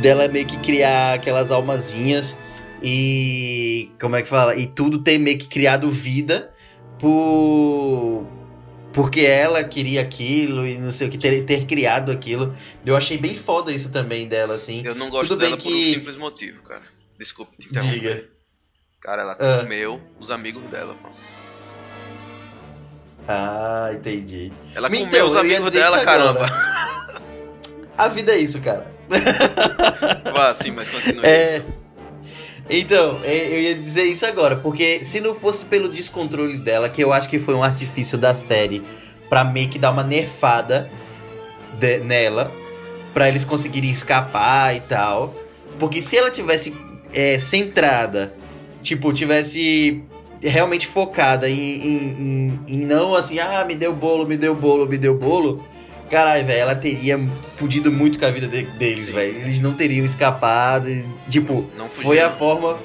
Dela 0.02 0.28
meio 0.28 0.46
que 0.46 0.58
criar 0.60 1.14
aquelas 1.14 1.52
almazinhas 1.52 2.38
e. 2.82 3.92
Como 4.00 4.16
é 4.16 4.22
que 4.22 4.28
fala? 4.28 4.56
E 4.56 4.68
tudo 4.68 5.00
ter 5.00 5.18
meio 5.18 5.38
que 5.38 5.48
criado 5.48 5.90
vida 5.90 6.54
por. 7.00 8.26
Porque 8.94 9.22
ela 9.22 9.64
queria 9.64 10.02
aquilo 10.02 10.66
e 10.66 10.76
não 10.78 10.92
sei 10.92 11.08
o 11.08 11.12
que, 11.12 11.20
ter, 11.20 11.46
ter 11.46 11.66
criado 11.66 12.12
aquilo. 12.12 12.56
Eu 12.84 12.96
achei 12.96 13.18
bem 13.18 13.36
foda 13.36 13.72
isso 13.72 13.92
também 13.92 14.28
dela, 14.28 14.56
assim. 14.56 14.82
Eu 14.84 14.96
não 14.96 15.10
gosto 15.10 15.30
Tudo 15.30 15.40
dela 15.40 15.56
por 15.56 15.72
um 15.72 15.84
simples 15.84 16.16
motivo, 16.16 16.64
cara. 16.64 16.82
Desculpa 17.18 17.52
te 17.60 17.70
interromper. 17.70 18.00
Diga. 18.00 18.30
Cara, 19.00 19.22
ela 19.22 19.34
ah. 19.34 19.60
comeu 19.62 20.02
os 20.20 20.32
amigos 20.32 20.64
dela, 20.64 20.96
pô. 20.96 21.10
Ah, 23.28 23.92
entendi. 23.94 24.52
Ela 24.74 24.90
comeu 24.90 25.06
então, 25.06 25.28
os 25.28 25.36
amigos 25.36 25.72
dela, 25.74 26.04
caramba. 26.04 26.48
A 27.98 28.08
vida 28.08 28.32
é 28.32 28.38
isso, 28.38 28.62
cara. 28.62 28.97
Vá, 30.32 30.54
sim, 30.54 30.72
mas 30.72 30.89
continue. 30.89 31.26
É... 31.26 31.62
Então, 32.70 33.22
é, 33.24 33.48
eu 33.48 33.60
ia 33.62 33.76
dizer 33.76 34.04
isso 34.04 34.26
agora, 34.26 34.58
porque 34.58 35.06
se 35.06 35.22
não 35.22 35.34
fosse 35.34 35.63
pelo 35.65 35.88
descontrole 35.88 36.58
dela, 36.58 36.89
que 36.89 37.02
eu 37.02 37.13
acho 37.13 37.30
que 37.30 37.39
foi 37.39 37.54
um 37.54 37.63
artifício 37.63 38.17
da 38.17 38.34
série 38.34 38.84
pra 39.30 39.43
meio 39.43 39.70
que 39.70 39.80
dar 39.80 39.91
uma 39.91 40.04
nerfada 40.04 40.89
de, 41.80 42.00
nela, 42.00 42.52
para 43.13 43.28
eles 43.30 43.46
conseguirem 43.46 43.89
escapar 43.89 44.76
e 44.76 44.82
tal. 44.82 45.34
Porque 45.80 46.02
se 46.02 46.17
ela 46.17 46.30
tivesse 46.30 46.76
é, 47.13 47.39
centrada, 47.39 48.34
tipo, 48.82 49.13
tivesse 49.13 50.04
realmente 50.41 50.86
focada 50.88 51.50
em, 51.50 51.56
em, 51.56 51.98
em, 52.20 52.60
em, 52.67 52.86
não 52.86 53.15
assim, 53.15 53.39
ah, 53.39 53.65
me 53.65 53.76
deu 53.76 53.93
bolo, 53.93 54.28
me 54.28 54.38
deu 54.38 54.54
bolo, 54.54 54.88
me 54.88 54.98
deu 54.98 55.17
bolo. 55.17 55.63
Caralho, 56.10 56.46
velho, 56.46 56.60
ela 56.60 56.76
teria 56.76 57.17
fudido 57.54 57.91
muito 57.91 58.17
com 58.17 58.26
a 58.26 58.32
vida 58.32 58.48
de, 58.48 58.63
deles, 58.63 59.10
velho. 59.10 59.36
Eles 59.36 59.62
não 59.62 59.74
teriam 59.74 60.06
escapado. 60.06 60.88
Tipo, 61.30 61.70
não, 61.76 61.86
não 61.86 61.89
foi 61.89 62.20
a 62.20 62.30
forma. 62.30 62.78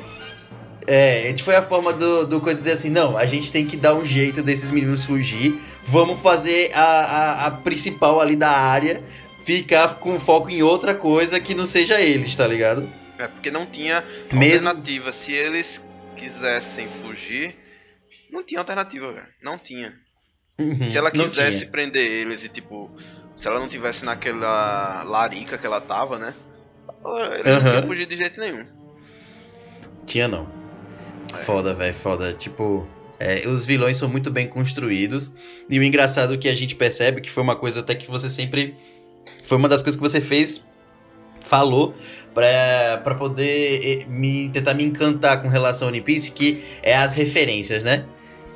É, 0.87 1.24
a 1.24 1.26
gente 1.28 1.42
foi 1.42 1.54
a 1.54 1.62
forma 1.62 1.92
do, 1.92 2.26
do 2.26 2.40
coisa 2.40 2.61
dizer 2.61 2.72
assim, 2.72 2.90
não, 2.90 3.16
a 3.16 3.24
gente 3.24 3.52
tem 3.52 3.64
que 3.64 3.76
dar 3.76 3.94
um 3.94 4.04
jeito 4.04 4.42
desses 4.42 4.70
meninos 4.70 5.04
fugir. 5.04 5.61
Vamos 5.85 6.20
fazer 6.20 6.72
a, 6.74 6.82
a, 6.82 7.46
a 7.46 7.50
principal 7.50 8.20
ali 8.20 8.35
da 8.35 8.50
área 8.50 9.02
ficar 9.44 9.96
com 9.96 10.18
foco 10.18 10.50
em 10.50 10.62
outra 10.62 10.94
coisa 10.94 11.40
que 11.40 11.54
não 11.54 11.66
seja 11.66 12.00
eles, 12.00 12.35
tá 12.35 12.46
ligado? 12.46 12.88
É, 13.18 13.28
porque 13.28 13.50
não 13.50 13.66
tinha 13.66 14.04
Mesmo... 14.32 14.68
alternativa. 14.68 15.12
Se 15.12 15.32
eles 15.32 15.88
quisessem 16.16 16.88
fugir, 16.88 17.56
não 18.30 18.42
tinha 18.42 18.61
alternativa, 18.61 19.12
velho. 19.12 19.26
Não 19.42 19.58
tinha. 19.58 19.94
Uhum, 20.58 20.86
se 20.86 20.96
ela 20.96 21.10
quisesse 21.10 21.66
prender 21.66 22.06
eles 22.06 22.44
e, 22.44 22.48
tipo, 22.48 22.90
se 23.34 23.48
ela 23.48 23.58
não 23.58 23.68
tivesse 23.68 24.04
naquela 24.04 25.02
larica 25.02 25.58
que 25.58 25.66
ela 25.66 25.80
tava, 25.80 26.18
né? 26.18 26.34
Ele 27.04 27.50
uhum. 27.50 27.62
não 27.62 27.70
tinha 27.70 27.86
fugido 27.86 28.10
de 28.10 28.16
jeito 28.16 28.38
nenhum. 28.38 28.64
Tinha 30.06 30.28
não. 30.28 30.48
É. 31.32 31.36
Foda, 31.36 31.74
velho, 31.74 31.94
foda. 31.94 32.32
Tipo, 32.32 32.86
é, 33.18 33.46
os 33.48 33.64
vilões 33.64 33.96
são 33.96 34.08
muito 34.08 34.30
bem 34.30 34.46
construídos. 34.46 35.32
E 35.68 35.78
o 35.78 35.82
engraçado 35.82 36.38
que 36.38 36.48
a 36.48 36.54
gente 36.54 36.74
percebe 36.74 37.20
que 37.20 37.30
foi 37.30 37.42
uma 37.42 37.56
coisa 37.56 37.80
até 37.80 37.94
que 37.94 38.10
você 38.10 38.28
sempre. 38.28 38.76
Foi 39.44 39.56
uma 39.56 39.68
das 39.68 39.82
coisas 39.82 39.96
que 39.96 40.02
você 40.02 40.20
fez 40.20 40.64
falou 41.44 41.94
para 42.32 43.14
poder 43.16 44.06
me 44.08 44.48
tentar 44.48 44.74
me 44.74 44.84
encantar 44.84 45.42
com 45.42 45.48
relação 45.48 45.88
ao 45.88 45.92
One 45.92 46.00
Piece, 46.00 46.30
que 46.30 46.62
é 46.82 46.96
as 46.96 47.14
referências, 47.14 47.82
né? 47.82 48.06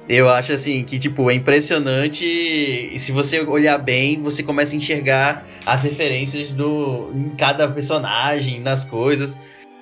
Eu 0.09 0.29
acho 0.29 0.53
assim 0.53 0.85
que 0.85 0.99
tipo 0.99 1.29
é 1.31 1.35
impressionante 1.35 2.25
e 2.25 2.99
se 2.99 3.11
você 3.11 3.41
olhar 3.41 3.77
bem, 3.79 4.23
você 4.23 4.43
começa 4.43 4.73
a 4.73 4.77
enxergar 4.77 5.45
as 5.65 5.83
referências 5.83 6.53
do 6.53 7.11
em 7.13 7.31
cada 7.31 7.67
personagem, 7.67 8.61
nas 8.61 8.85
coisas. 8.85 9.37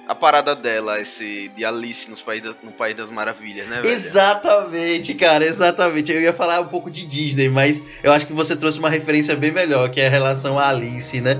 a 0.08 0.14
parada 0.14 0.56
dela, 0.56 0.98
esse 0.98 1.50
de 1.54 1.64
Alice 1.64 2.08
nos 2.08 2.22
país 2.22 2.42
no 2.62 2.72
País 2.72 2.96
das 2.96 3.10
Maravilhas, 3.10 3.66
né, 3.66 3.82
velho? 3.82 3.94
Exatamente, 3.94 5.12
cara, 5.12 5.44
exatamente. 5.44 6.10
Eu 6.10 6.22
ia 6.22 6.32
falar 6.32 6.60
um 6.60 6.68
pouco 6.68 6.90
de 6.90 7.04
Disney, 7.04 7.50
mas 7.50 7.82
eu 8.02 8.10
acho 8.10 8.26
que 8.26 8.32
você 8.32 8.56
trouxe 8.56 8.78
uma 8.78 8.88
referência 8.88 9.36
bem 9.36 9.52
melhor, 9.52 9.90
que 9.90 10.00
é 10.00 10.06
a 10.06 10.10
relação 10.10 10.58
a 10.58 10.68
Alice, 10.68 11.20
né? 11.20 11.38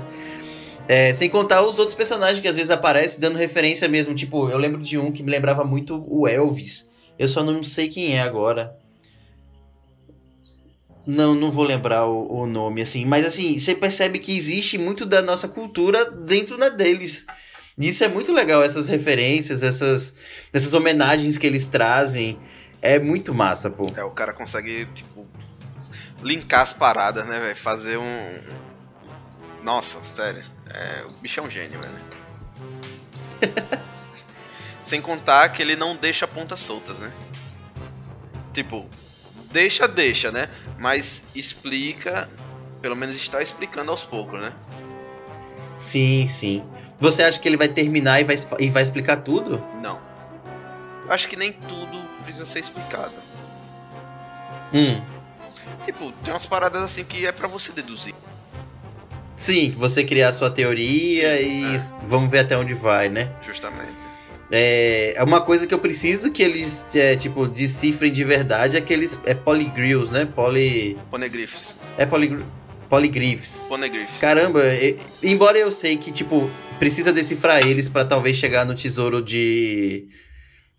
É, 0.87 1.11
sem 1.11 1.27
contar 1.27 1.63
os 1.63 1.79
outros 1.79 1.95
personagens 1.95 2.39
que 2.39 2.47
às 2.47 2.55
vezes 2.55 2.69
aparecem 2.69 3.19
dando 3.19 3.37
referência 3.37 3.87
mesmo. 3.87 4.13
Tipo, 4.13 4.47
eu 4.49 4.57
lembro 4.59 4.79
de 4.79 4.95
um 4.99 5.11
que 5.11 5.23
me 5.23 5.31
lembrava 5.31 5.63
muito 5.63 6.05
o 6.07 6.27
Elvis. 6.27 6.93
Eu 7.17 7.27
só 7.27 7.43
não 7.43 7.63
sei 7.63 7.89
quem 7.89 8.15
é 8.17 8.21
agora. 8.21 8.77
Não, 11.05 11.35
não 11.35 11.51
vou 11.51 11.63
lembrar 11.63 12.05
o, 12.05 12.41
o 12.41 12.47
nome, 12.47 12.81
assim. 12.81 13.05
Mas, 13.05 13.27
assim, 13.27 13.59
você 13.59 13.75
percebe 13.75 14.19
que 14.19 14.35
existe 14.35 14.77
muito 14.77 15.05
da 15.05 15.21
nossa 15.21 15.47
cultura 15.47 16.09
dentro 16.09 16.57
na 16.57 16.69
deles. 16.69 17.25
E 17.77 17.89
isso 17.89 18.03
é 18.03 18.07
muito 18.07 18.33
legal, 18.33 18.63
essas 18.63 18.87
referências, 18.87 19.61
essas, 19.61 20.15
essas 20.51 20.73
homenagens 20.73 21.37
que 21.37 21.45
eles 21.45 21.67
trazem. 21.67 22.39
É 22.81 22.99
muito 22.99 23.33
massa, 23.33 23.69
pô. 23.69 23.85
É, 23.95 24.03
o 24.03 24.11
cara 24.11 24.33
consegue, 24.33 24.85
tipo, 24.93 25.27
linkar 26.23 26.61
as 26.61 26.73
paradas, 26.73 27.25
né, 27.25 27.39
velho? 27.39 27.55
Fazer 27.55 27.97
um. 27.97 28.39
Nossa, 29.63 30.03
sério. 30.03 30.43
É, 30.69 31.03
o 31.05 31.11
bicho 31.21 31.39
é 31.39 31.43
um 31.43 31.49
gênio, 31.49 31.79
velho. 31.81 31.95
Sem 34.85 35.01
contar 35.01 35.49
que 35.49 35.63
ele 35.63 35.75
não 35.75 35.95
deixa 35.95 36.27
pontas 36.27 36.59
soltas, 36.59 36.99
né? 36.99 37.11
Tipo, 38.53 38.87
deixa, 39.51 39.87
deixa, 39.87 40.31
né? 40.31 40.47
Mas 40.77 41.23
explica, 41.33 42.29
pelo 42.83 42.95
menos 42.95 43.15
está 43.15 43.41
explicando 43.41 43.89
aos 43.89 44.03
poucos, 44.03 44.39
né? 44.39 44.53
Sim, 45.75 46.27
sim. 46.27 46.63
Você 46.99 47.23
acha 47.23 47.39
que 47.39 47.47
ele 47.47 47.57
vai 47.57 47.67
terminar 47.67 48.21
e 48.21 48.25
vai, 48.25 48.35
e 48.59 48.69
vai 48.69 48.83
explicar 48.83 49.17
tudo? 49.23 49.57
Não. 49.81 49.99
Eu 51.03 51.11
acho 51.11 51.27
que 51.27 51.35
nem 51.35 51.51
tudo 51.51 51.99
precisa 52.21 52.45
ser 52.45 52.59
explicado. 52.59 53.15
Hum. 54.71 55.01
Tipo, 55.83 56.11
tem 56.11 56.31
umas 56.31 56.45
paradas 56.45 56.83
assim 56.83 57.03
que 57.03 57.25
é 57.25 57.31
para 57.31 57.47
você 57.47 57.71
deduzir. 57.71 58.13
Sim, 59.35 59.71
você 59.71 60.03
criar 60.03 60.29
a 60.29 60.31
sua 60.31 60.51
teoria 60.51 61.37
Sim, 61.39 61.71
e 61.71 61.75
é. 61.75 61.77
vamos 62.03 62.29
ver 62.29 62.41
até 62.41 62.55
onde 62.55 62.75
vai, 62.75 63.09
né? 63.09 63.31
Justamente. 63.41 64.13
É, 64.51 65.13
é 65.15 65.23
uma 65.23 65.41
coisa 65.41 65.65
que 65.65 65.73
eu 65.73 65.79
preciso 65.79 66.31
que 66.31 66.43
eles, 66.43 66.87
é, 66.95 67.15
tipo, 67.15 67.47
decifrem 67.47 68.11
de 68.11 68.23
verdade 68.23 68.77
aqueles 68.77 69.17
é 69.25 69.33
polygrills, 69.33 70.11
né? 70.11 70.25
Poly... 70.25 70.97
Poneglyphs. 71.09 71.77
É 71.97 72.05
poly... 72.05 72.37
Polygriffs. 72.89 73.63
Poneglyphs. 73.67 74.19
Caramba, 74.19 74.61
embora 75.23 75.57
eu 75.57 75.71
sei 75.71 75.97
que, 75.97 76.11
tipo, 76.11 76.49
precisa 76.77 77.11
decifrar 77.11 77.65
eles 77.65 77.87
para 77.87 78.05
talvez 78.05 78.37
chegar 78.37 78.65
no 78.65 78.75
tesouro 78.75 79.21
de 79.21 80.07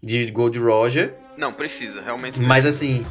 de 0.02 0.31
Gold 0.31 0.59
Roger. 0.59 1.14
Não, 1.37 1.52
precisa, 1.52 2.00
realmente. 2.00 2.40
Mas 2.40 2.64
assim, 2.64 3.05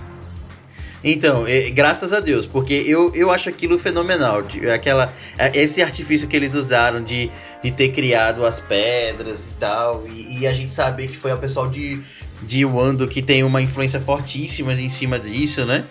então, 1.11 1.45
é, 1.45 1.69
graças 1.69 2.11
a 2.11 2.19
Deus, 2.19 2.47
porque 2.47 2.73
eu, 2.73 3.13
eu 3.13 3.31
acho 3.31 3.47
aquilo 3.47 3.77
fenomenal. 3.77 4.43
Aquela, 4.73 5.13
é, 5.37 5.55
esse 5.55 5.83
artifício 5.83 6.27
que 6.27 6.35
eles 6.35 6.55
usaram 6.55 7.03
de, 7.03 7.29
de 7.63 7.69
ter 7.69 7.89
criado 7.89 8.43
as 8.43 8.59
pedras 8.59 9.49
e 9.49 9.53
tal, 9.53 10.03
e, 10.07 10.39
e 10.39 10.47
a 10.47 10.53
gente 10.53 10.71
saber 10.71 11.07
que 11.07 11.15
foi 11.15 11.31
o 11.31 11.37
pessoal 11.37 11.69
de, 11.69 12.01
de 12.41 12.65
Wando 12.65 13.07
que 13.07 13.21
tem 13.21 13.43
uma 13.43 13.61
influência 13.61 14.01
fortíssima 14.01 14.73
em 14.73 14.89
cima 14.89 15.19
disso, 15.19 15.63
né? 15.63 15.85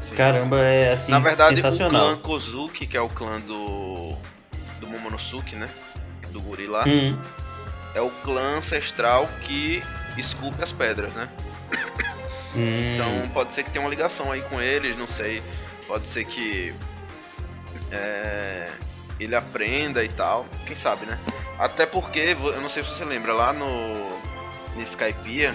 Sim, 0.00 0.14
Caramba, 0.14 0.58
é 0.60 0.92
assim, 0.92 1.10
Na 1.10 1.18
verdade, 1.18 1.56
sensacional. 1.56 2.02
o 2.02 2.06
clã 2.06 2.18
Kozuki, 2.18 2.86
que 2.86 2.96
é 2.96 3.00
o 3.00 3.08
clã 3.08 3.40
do, 3.40 4.14
do 4.80 4.86
Momonosuke, 4.86 5.56
né? 5.56 5.68
Do 6.30 6.40
gorila, 6.40 6.86
uhum. 6.86 7.18
é 7.92 8.00
o 8.00 8.10
clã 8.22 8.58
ancestral 8.58 9.28
que 9.42 9.82
esculpe 10.16 10.62
as 10.62 10.70
pedras, 10.70 11.12
né? 11.14 11.28
Hum. 12.54 12.94
Então 12.94 13.28
pode 13.30 13.52
ser 13.52 13.62
que 13.62 13.70
tenha 13.70 13.84
uma 13.84 13.90
ligação 13.90 14.30
aí 14.30 14.42
com 14.42 14.60
eles, 14.60 14.96
não 14.96 15.08
sei. 15.08 15.42
Pode 15.86 16.06
ser 16.06 16.24
que 16.24 16.74
é, 17.90 18.70
ele 19.18 19.34
aprenda 19.34 20.02
e 20.02 20.08
tal, 20.08 20.46
quem 20.66 20.76
sabe, 20.76 21.06
né? 21.06 21.18
Até 21.58 21.86
porque, 21.86 22.36
eu 22.42 22.60
não 22.60 22.68
sei 22.68 22.82
se 22.82 22.90
você 22.90 23.04
lembra, 23.04 23.32
lá 23.32 23.52
no, 23.52 24.18
no 24.74 24.82
Skypiea, 24.82 25.54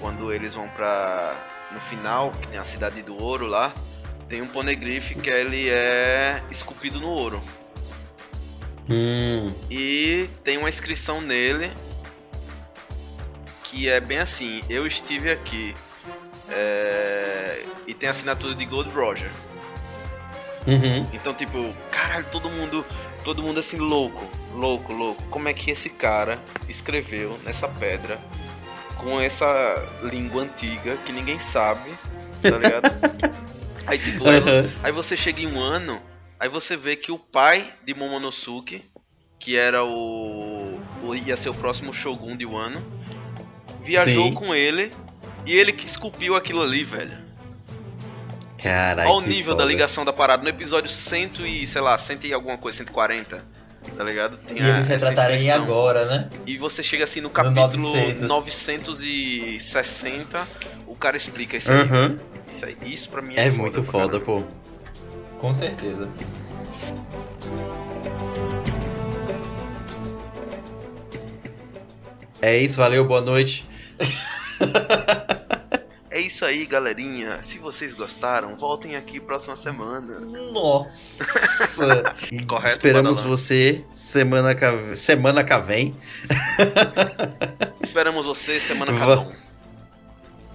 quando 0.00 0.32
eles 0.32 0.54
vão 0.54 0.68
pra. 0.68 1.34
no 1.70 1.80
final, 1.80 2.30
que 2.32 2.48
tem 2.48 2.58
a 2.58 2.64
cidade 2.64 3.02
do 3.02 3.20
ouro 3.22 3.46
lá, 3.46 3.72
tem 4.28 4.42
um 4.42 4.46
poneglyph 4.46 5.12
que 5.12 5.30
ele 5.30 5.68
é 5.68 6.42
esculpido 6.50 7.00
no 7.00 7.08
ouro. 7.08 7.42
Hum. 8.88 9.54
E 9.70 10.28
tem 10.42 10.58
uma 10.58 10.68
inscrição 10.68 11.20
nele 11.20 11.70
que 13.62 13.88
é 13.88 14.00
bem 14.00 14.18
assim: 14.18 14.62
Eu 14.68 14.86
estive 14.86 15.30
aqui. 15.30 15.74
É... 16.48 17.64
E 17.86 17.94
tem 17.94 18.08
a 18.08 18.10
assinatura 18.10 18.54
de 18.54 18.64
Gold 18.64 18.90
Roger. 18.90 19.30
Uhum. 20.66 21.06
Então, 21.12 21.34
tipo, 21.34 21.74
caralho, 21.90 22.26
todo 22.30 22.50
mundo. 22.50 22.84
Todo 23.22 23.42
mundo 23.42 23.58
assim, 23.58 23.78
louco, 23.78 24.22
louco, 24.52 24.92
louco. 24.92 25.22
Como 25.30 25.48
é 25.48 25.54
que 25.54 25.70
esse 25.70 25.88
cara 25.88 26.38
escreveu 26.68 27.38
nessa 27.42 27.66
pedra 27.66 28.20
com 28.98 29.20
essa 29.20 29.46
língua 30.02 30.42
antiga 30.42 30.96
que 30.98 31.12
ninguém 31.12 31.40
sabe, 31.40 31.90
tá 32.42 32.58
ligado? 32.58 32.90
aí, 33.86 33.98
tipo, 33.98 34.24
uhum. 34.24 34.30
aí, 34.30 34.70
aí 34.82 34.92
você 34.92 35.16
chega 35.16 35.40
em 35.40 35.46
um 35.46 35.58
ano, 35.58 36.00
aí 36.38 36.50
você 36.50 36.76
vê 36.76 36.96
que 36.96 37.10
o 37.10 37.18
pai 37.18 37.72
de 37.84 37.94
Momonosuke, 37.94 38.84
que 39.38 39.56
era 39.56 39.82
o. 39.84 40.78
o 41.02 41.14
ia 41.14 41.36
ser 41.36 41.48
o 41.48 41.54
próximo 41.54 41.94
Shogun 41.94 42.36
de 42.36 42.44
Wano, 42.44 42.82
viajou 43.82 44.28
Sim. 44.28 44.34
com 44.34 44.54
ele 44.54 44.92
e 45.46 45.52
ele 45.52 45.72
que 45.72 45.86
esculpiu 45.86 46.34
aquilo 46.34 46.62
ali, 46.62 46.82
velho. 46.84 47.22
Caralho. 48.58 49.10
Olha 49.10 49.18
o 49.18 49.20
nível 49.28 49.52
foda. 49.52 49.64
da 49.64 49.68
ligação 49.68 50.04
da 50.04 50.12
parada. 50.12 50.42
No 50.42 50.48
episódio 50.48 50.88
100 50.88 51.32
e, 51.44 51.64
sei 51.66 51.82
lá, 51.82 51.98
100 51.98 52.18
e 52.24 52.32
alguma 52.32 52.56
coisa, 52.56 52.78
140. 52.78 53.44
Tá 53.96 54.02
ligado? 54.02 54.38
Tem 54.38 54.58
e 54.58 54.62
a, 54.62 54.76
eles 54.76 54.88
retratarem 54.88 55.50
agora, 55.50 56.06
né? 56.06 56.30
E 56.46 56.56
você 56.56 56.82
chega 56.82 57.04
assim 57.04 57.20
no 57.20 57.28
capítulo 57.28 57.76
no 57.76 57.92
960, 58.26 60.48
o 60.86 60.96
cara 60.96 61.18
explica 61.18 61.58
isso 61.58 61.70
aí. 61.70 61.82
Uhum. 61.82 62.18
Isso, 62.50 62.64
aí, 62.64 62.78
isso 62.86 63.10
pra 63.10 63.20
mim 63.20 63.34
é, 63.36 63.46
é 63.46 63.50
foda 63.50 63.62
muito 63.62 63.82
foda, 63.82 64.18
pô. 64.18 64.42
Com 65.38 65.52
certeza. 65.52 66.08
É 72.40 72.56
isso, 72.56 72.78
valeu, 72.78 73.04
boa 73.04 73.20
noite. 73.20 73.68
É 76.14 76.20
isso 76.20 76.44
aí, 76.44 76.64
galerinha. 76.64 77.40
Se 77.42 77.58
vocês 77.58 77.92
gostaram, 77.92 78.54
voltem 78.56 78.94
aqui 78.94 79.18
próxima 79.18 79.56
semana. 79.56 80.20
Nossa! 80.52 82.04
Correto, 82.46 82.68
Esperamos 82.68 83.20
você 83.20 83.84
semana 83.92 84.54
ca... 84.54 84.94
semana 84.94 85.42
que 85.42 85.58
vem. 85.58 85.96
Esperamos 87.82 88.24
você 88.24 88.60
semana 88.60 88.96
cada 88.96 89.20
um. 89.22 89.32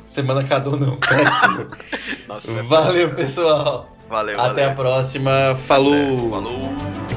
Semana 0.06 0.43
cada 0.45 0.69
um 0.69 0.78
não, 0.78 0.95
péssimo. 0.95 1.69
Nossa, 2.26 2.52
é 2.52 2.63
Valeu, 2.63 3.13
pessoal. 3.13 3.95
Valeu, 4.08 4.39
Até 4.39 4.62
valeu. 4.62 4.69
a 4.72 4.76
próxima. 4.76 5.56
Falou. 5.67 6.30
Falou. 6.30 7.09